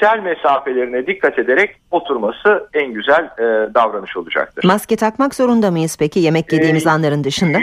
sosyal 0.00 0.18
mesafelerine 0.18 1.06
dikkat 1.06 1.38
ederek 1.38 1.76
oturması 1.90 2.68
en 2.74 2.92
güzel 2.92 3.24
e, 3.38 3.74
davranış 3.74 4.16
olacaktır. 4.16 4.64
Maske 4.64 4.96
takmak 4.96 5.34
zorunda 5.34 5.70
mıyız 5.70 5.96
peki 5.98 6.20
yemek 6.20 6.52
yediğimiz 6.52 6.86
ee, 6.86 6.90
anların 6.90 7.24
dışında? 7.24 7.58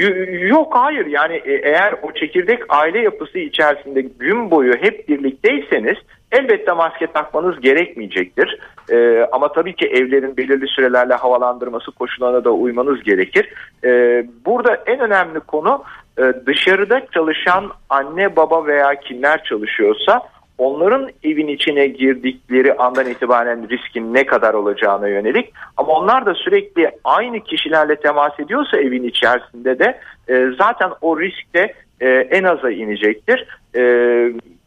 Yok 0.48 0.76
hayır 0.76 1.06
yani 1.06 1.36
e, 1.36 1.54
eğer 1.54 1.96
o 2.02 2.12
çekirdek 2.12 2.64
aile 2.70 3.00
yapısı 3.00 3.40
içerisinde 3.40 4.02
gün 4.02 4.52
boyu 4.52 4.74
hep 4.74 5.10
birlikteyseniz 5.10 5.98
elbette 6.32 6.72
maske 6.72 7.08
takmanız 7.08 7.60
gerekmeyecektir. 7.60 8.60
Ee, 8.92 9.28
ama 9.32 9.52
tabii 9.52 9.76
ki 9.76 9.88
evlerin 9.88 10.38
belirli 10.38 10.68
sürelerle 10.68 11.14
havalandırması 11.14 11.92
koşullarına 11.92 12.44
da 12.44 12.52
uymanız 12.52 13.04
gerekir. 13.04 13.50
Ee, 13.84 14.26
burada 14.46 14.84
en 14.86 15.00
önemli 15.00 15.40
konu 15.40 15.84
e, 16.20 16.34
dışarıda 16.46 17.02
çalışan 17.14 17.72
anne 17.90 18.36
baba 18.36 18.66
veya 18.66 18.96
kimler 18.96 19.44
çalışıyorsa 19.44 20.22
onların 20.58 21.10
evin 21.24 21.48
içine 21.48 21.88
girdikleri 21.88 22.74
andan 22.74 23.10
itibaren 23.10 23.70
riskin 23.70 24.14
ne 24.14 24.26
kadar 24.26 24.54
olacağına 24.54 25.08
yönelik 25.08 25.54
ama 25.78 25.94
onlar 25.94 26.26
da 26.26 26.34
sürekli 26.34 26.92
aynı 27.04 27.40
kişilerle 27.40 27.96
temas 27.96 28.40
ediyorsa 28.40 28.78
evin 28.78 29.04
içerisinde 29.04 29.80
de 29.80 30.00
e, 30.30 30.46
zaten 30.58 30.92
o 31.02 31.20
risk 31.20 31.54
de 31.54 31.74
e, 32.00 32.10
en 32.10 32.44
aza 32.44 32.72
inecektir. 32.72 33.48
E, 33.76 33.82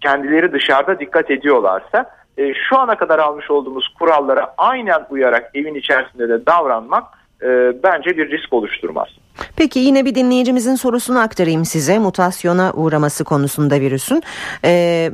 kendileri 0.00 0.52
dışarıda 0.52 1.00
dikkat 1.00 1.30
ediyorlarsa 1.30 2.10
e, 2.38 2.54
şu 2.68 2.78
ana 2.78 2.96
kadar 2.96 3.18
almış 3.18 3.50
olduğumuz 3.50 3.88
kurallara 3.98 4.54
aynen 4.58 5.06
uyarak 5.10 5.50
evin 5.54 5.74
içerisinde 5.74 6.28
de 6.28 6.46
davranmak 6.46 7.04
e, 7.42 7.46
bence 7.82 8.16
bir 8.16 8.30
risk 8.30 8.52
oluşturmaz. 8.52 9.08
Peki 9.56 9.78
yine 9.78 10.04
bir 10.04 10.14
dinleyicimizin 10.14 10.74
sorusunu 10.74 11.20
aktarayım 11.20 11.64
size 11.64 11.98
mutasyona 11.98 12.72
uğraması 12.74 13.24
konusunda 13.24 13.80
virüsün. 13.80 14.22
Ee, 14.64 15.10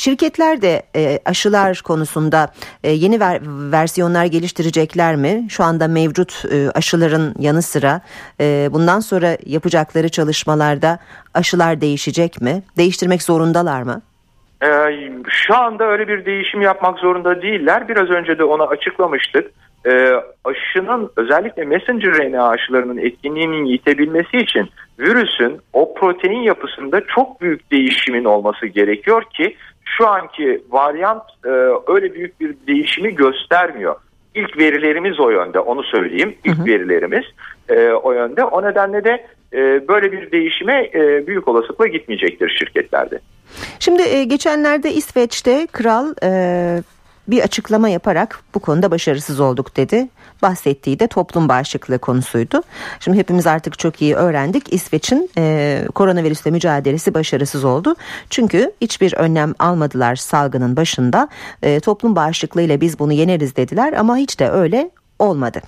Şirketler 0.00 0.62
de 0.62 0.82
e, 0.96 1.18
aşılar 1.24 1.82
konusunda 1.84 2.52
e, 2.84 2.90
yeni 2.90 3.20
ver, 3.20 3.40
versiyonlar 3.72 4.24
geliştirecekler 4.24 5.16
mi? 5.16 5.46
Şu 5.50 5.64
anda 5.64 5.88
mevcut 5.88 6.44
e, 6.52 6.70
aşıların 6.70 7.34
yanı 7.38 7.62
sıra 7.62 8.00
e, 8.40 8.68
bundan 8.72 9.00
sonra 9.00 9.36
yapacakları 9.46 10.08
çalışmalarda 10.08 10.98
aşılar 11.34 11.80
değişecek 11.80 12.40
mi? 12.40 12.62
Değiştirmek 12.76 13.22
zorundalar 13.22 13.82
mı? 13.82 14.02
Ee, 14.62 14.68
şu 15.28 15.56
anda 15.56 15.84
öyle 15.84 16.08
bir 16.08 16.24
değişim 16.24 16.62
yapmak 16.62 16.98
zorunda 16.98 17.42
değiller. 17.42 17.88
Biraz 17.88 18.10
önce 18.10 18.38
de 18.38 18.44
onu 18.44 18.62
açıklamıştık. 18.62 19.50
Ee, 19.86 20.12
aşının 20.44 21.10
özellikle 21.16 21.64
messenger 21.64 22.12
RNA 22.12 22.48
aşılarının 22.48 22.98
etkinliğinin 22.98 23.64
yitebilmesi 23.64 24.38
için 24.38 24.70
virüsün 24.98 25.60
o 25.72 25.94
protein 25.94 26.42
yapısında 26.42 27.00
çok 27.06 27.40
büyük 27.40 27.70
değişimin 27.70 28.24
olması 28.24 28.66
gerekiyor 28.66 29.22
ki 29.24 29.56
şu 29.98 30.08
anki 30.08 30.62
varyant 30.70 31.22
e, 31.44 31.48
öyle 31.86 32.14
büyük 32.14 32.40
bir 32.40 32.54
değişimi 32.66 33.14
göstermiyor. 33.14 33.96
İlk 34.34 34.58
verilerimiz 34.58 35.20
o 35.20 35.30
yönde 35.30 35.60
onu 35.60 35.82
söyleyeyim. 35.82 36.34
İlk 36.44 36.58
hı 36.58 36.62
hı. 36.62 36.66
verilerimiz 36.66 37.24
e, 37.68 37.88
o 37.88 38.12
yönde. 38.12 38.44
O 38.44 38.62
nedenle 38.62 39.04
de 39.04 39.26
e, 39.52 39.88
böyle 39.88 40.12
bir 40.12 40.30
değişime 40.32 40.90
e, 40.94 41.26
büyük 41.26 41.48
olasılıkla 41.48 41.86
gitmeyecektir 41.86 42.56
şirketlerde. 42.58 43.20
Şimdi 43.78 44.02
e, 44.02 44.24
geçenlerde 44.24 44.92
İsveç'te 44.92 45.66
kral 45.72 46.14
e, 46.22 46.30
bir 47.28 47.42
açıklama 47.42 47.88
yaparak 47.88 48.40
bu 48.54 48.60
konuda 48.60 48.90
başarısız 48.90 49.40
olduk 49.40 49.76
dedi. 49.76 50.08
Bahsettiği 50.42 50.98
de 50.98 51.06
toplum 51.06 51.48
bağışıklığı 51.48 51.98
konusuydu. 51.98 52.62
Şimdi 53.00 53.18
hepimiz 53.18 53.46
artık 53.46 53.78
çok 53.78 54.02
iyi 54.02 54.14
öğrendik. 54.14 54.72
İsveç'in 54.72 55.30
e, 55.38 55.84
koronavirüsle 55.94 56.50
mücadelesi 56.50 57.14
başarısız 57.14 57.64
oldu. 57.64 57.94
Çünkü 58.30 58.72
hiçbir 58.80 59.12
önlem 59.12 59.54
almadılar 59.58 60.16
salgının 60.16 60.76
başında. 60.76 61.28
E, 61.62 61.80
toplum 61.80 62.16
bağışıklığı 62.16 62.62
ile 62.62 62.80
biz 62.80 62.98
bunu 62.98 63.12
yeneriz 63.12 63.56
dediler 63.56 63.92
ama 63.92 64.16
hiç 64.16 64.40
de 64.40 64.50
öyle 64.50 64.90
olmadı. 65.20 65.60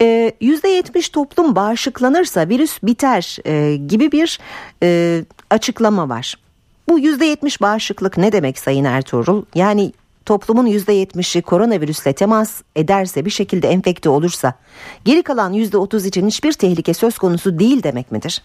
Ee, 0.00 0.32
%70 0.40 1.12
toplum 1.12 1.56
bağışıklanırsa 1.56 2.48
virüs 2.48 2.82
biter 2.82 3.38
e, 3.46 3.76
gibi 3.76 4.12
bir 4.12 4.38
e, 4.82 5.20
açıklama 5.50 6.08
var. 6.08 6.34
Bu 6.88 7.00
%70 7.00 7.62
bağışıklık 7.62 8.18
ne 8.18 8.32
demek 8.32 8.58
Sayın 8.58 8.84
Ertuğrul? 8.84 9.44
Yani 9.54 9.92
toplumun 10.26 10.66
%70'i 10.66 11.42
koronavirüsle 11.42 12.12
temas 12.12 12.62
ederse 12.76 13.24
bir 13.24 13.30
şekilde 13.30 13.68
enfekte 13.68 14.08
olursa 14.08 14.54
geri 15.04 15.22
kalan 15.22 15.52
%30 15.52 16.08
için 16.08 16.26
hiçbir 16.26 16.52
tehlike 16.52 16.94
söz 16.94 17.18
konusu 17.18 17.58
değil 17.58 17.82
demek 17.82 18.12
midir? 18.12 18.42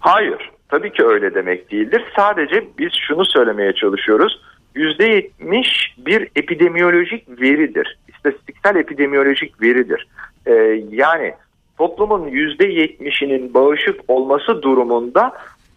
Hayır 0.00 0.50
tabii 0.68 0.92
ki 0.92 1.04
öyle 1.04 1.34
demek 1.34 1.70
değildir. 1.70 2.04
Sadece 2.16 2.68
biz 2.78 2.92
şunu 3.08 3.24
söylemeye 3.24 3.72
çalışıyoruz. 3.72 4.40
%70 4.76 5.66
bir 5.98 6.28
epidemiyolojik 6.36 7.40
veridir. 7.40 7.98
İstatistiksel 8.08 8.76
epidemiyolojik 8.76 9.62
veridir. 9.62 10.06
Ee, 10.46 10.52
yani 10.90 11.34
toplumun 11.78 12.28
%70'inin 12.28 13.54
bağışık 13.54 14.00
olması 14.08 14.62
durumunda 14.62 15.32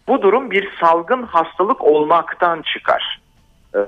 bu 0.08 0.22
durum 0.22 0.50
bir 0.50 0.68
salgın 0.80 1.22
hastalık 1.22 1.84
olmaktan 1.84 2.62
çıkar. 2.62 3.20
Ee, 3.74 3.80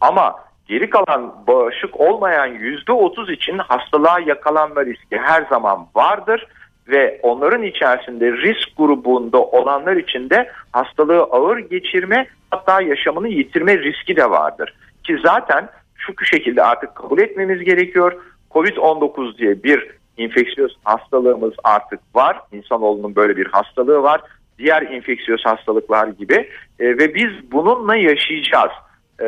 ama 0.00 0.45
geri 0.68 0.90
kalan 0.90 1.34
bağışık 1.46 2.00
olmayan 2.00 2.54
%30 2.54 3.32
için 3.32 3.58
hastalığa 3.58 4.20
yakalanma 4.20 4.84
riski 4.84 5.18
her 5.18 5.42
zaman 5.42 5.86
vardır 5.94 6.46
ve 6.88 7.20
onların 7.22 7.62
içerisinde 7.62 8.32
risk 8.32 8.76
grubunda 8.76 9.42
olanlar 9.42 9.96
için 9.96 10.30
de 10.30 10.50
hastalığı 10.72 11.22
ağır 11.22 11.58
geçirme 11.58 12.26
hatta 12.50 12.82
yaşamını 12.82 13.28
yitirme 13.28 13.78
riski 13.78 14.16
de 14.16 14.30
vardır. 14.30 14.74
Ki 15.04 15.18
zaten 15.24 15.68
şu 15.96 16.24
şekilde 16.24 16.62
artık 16.62 16.94
kabul 16.94 17.18
etmemiz 17.18 17.64
gerekiyor. 17.64 18.12
Covid-19 18.50 19.38
diye 19.38 19.62
bir 19.62 19.90
infeksiyöz 20.16 20.76
hastalığımız 20.84 21.52
artık 21.64 22.00
var. 22.14 22.40
İnsanoğlunun 22.52 23.16
böyle 23.16 23.36
bir 23.36 23.46
hastalığı 23.46 24.02
var. 24.02 24.20
Diğer 24.58 24.82
infeksiyöz 24.82 25.44
hastalıklar 25.44 26.08
gibi 26.08 26.48
e, 26.78 26.98
ve 26.98 27.14
biz 27.14 27.52
bununla 27.52 27.96
yaşayacağız. 27.96 28.72
E, 29.20 29.26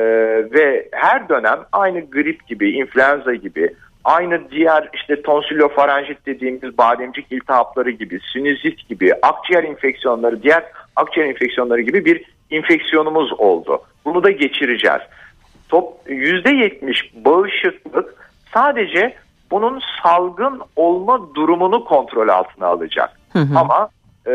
ve 0.53 0.89
her 0.93 1.29
dönem 1.29 1.59
aynı 1.73 2.01
grip 2.11 2.47
gibi, 2.47 2.71
influenza 2.71 3.35
gibi, 3.35 3.75
aynı 4.05 4.51
diğer 4.51 4.89
işte 4.95 5.23
tonsillofarenjit 5.23 6.27
dediğimiz 6.27 6.79
bademcik 6.79 7.33
iltihapları 7.33 7.91
gibi, 7.91 8.21
sinüzit 8.33 8.89
gibi, 8.89 9.15
akciğer 9.23 9.65
enfeksiyonları, 9.65 10.43
diğer 10.43 10.65
akciğer 10.97 11.27
enfeksiyonları 11.27 11.81
gibi 11.81 12.05
bir 12.05 12.25
infeksiyonumuz 12.51 13.33
oldu. 13.33 13.83
Bunu 14.05 14.23
da 14.23 14.31
geçireceğiz. 14.31 15.01
Top 15.69 16.09
%70 16.09 17.25
bağışıklık 17.25 18.15
sadece 18.55 19.15
bunun 19.51 19.83
salgın 20.03 20.61
olma 20.77 21.35
durumunu 21.35 21.85
kontrol 21.85 22.29
altına 22.29 22.67
alacak. 22.67 23.21
Hı 23.33 23.39
hı. 23.39 23.59
Ama 23.59 23.89
e, 24.27 24.33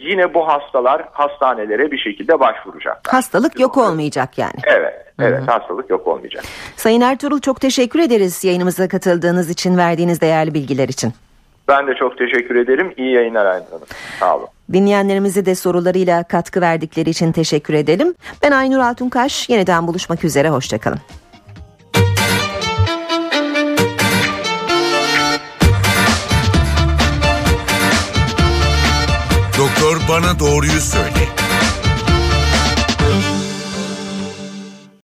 yine 0.00 0.34
bu 0.34 0.48
hastalar 0.48 1.08
hastanelere 1.12 1.90
bir 1.90 1.98
şekilde 1.98 2.40
başvuracak. 2.40 3.00
Hastalık 3.14 3.60
yok 3.60 3.76
olmayacak 3.76 4.38
yani. 4.38 4.60
Evet, 4.64 5.12
evet 5.20 5.40
Hı-hı. 5.40 5.50
hastalık 5.50 5.90
yok 5.90 6.06
olmayacak. 6.06 6.44
Sayın 6.76 7.00
Ertuğrul 7.00 7.40
çok 7.40 7.60
teşekkür 7.60 7.98
ederiz 7.98 8.44
yayınımıza 8.44 8.88
katıldığınız 8.88 9.50
için, 9.50 9.76
verdiğiniz 9.76 10.20
değerli 10.20 10.54
bilgiler 10.54 10.88
için. 10.88 11.12
Ben 11.68 11.86
de 11.86 11.94
çok 11.94 12.18
teşekkür 12.18 12.56
ederim. 12.56 12.94
İyi 12.96 13.14
yayınlar 13.14 13.46
Aynur 13.46 13.66
Hanım. 13.70 13.86
Sağ 14.20 14.36
olun. 14.36 14.46
Dinleyenlerimize 14.72 15.46
de 15.46 15.54
sorularıyla 15.54 16.22
katkı 16.22 16.60
verdikleri 16.60 17.10
için 17.10 17.32
teşekkür 17.32 17.74
edelim. 17.74 18.14
Ben 18.42 18.50
Aynur 18.50 18.78
Altunkaş. 18.78 19.48
Yeniden 19.48 19.86
buluşmak 19.86 20.24
üzere. 20.24 20.48
Hoşçakalın. 20.48 20.98
Bana 30.28 30.38
doğruyu 30.38 30.80
söyle. 30.80 31.47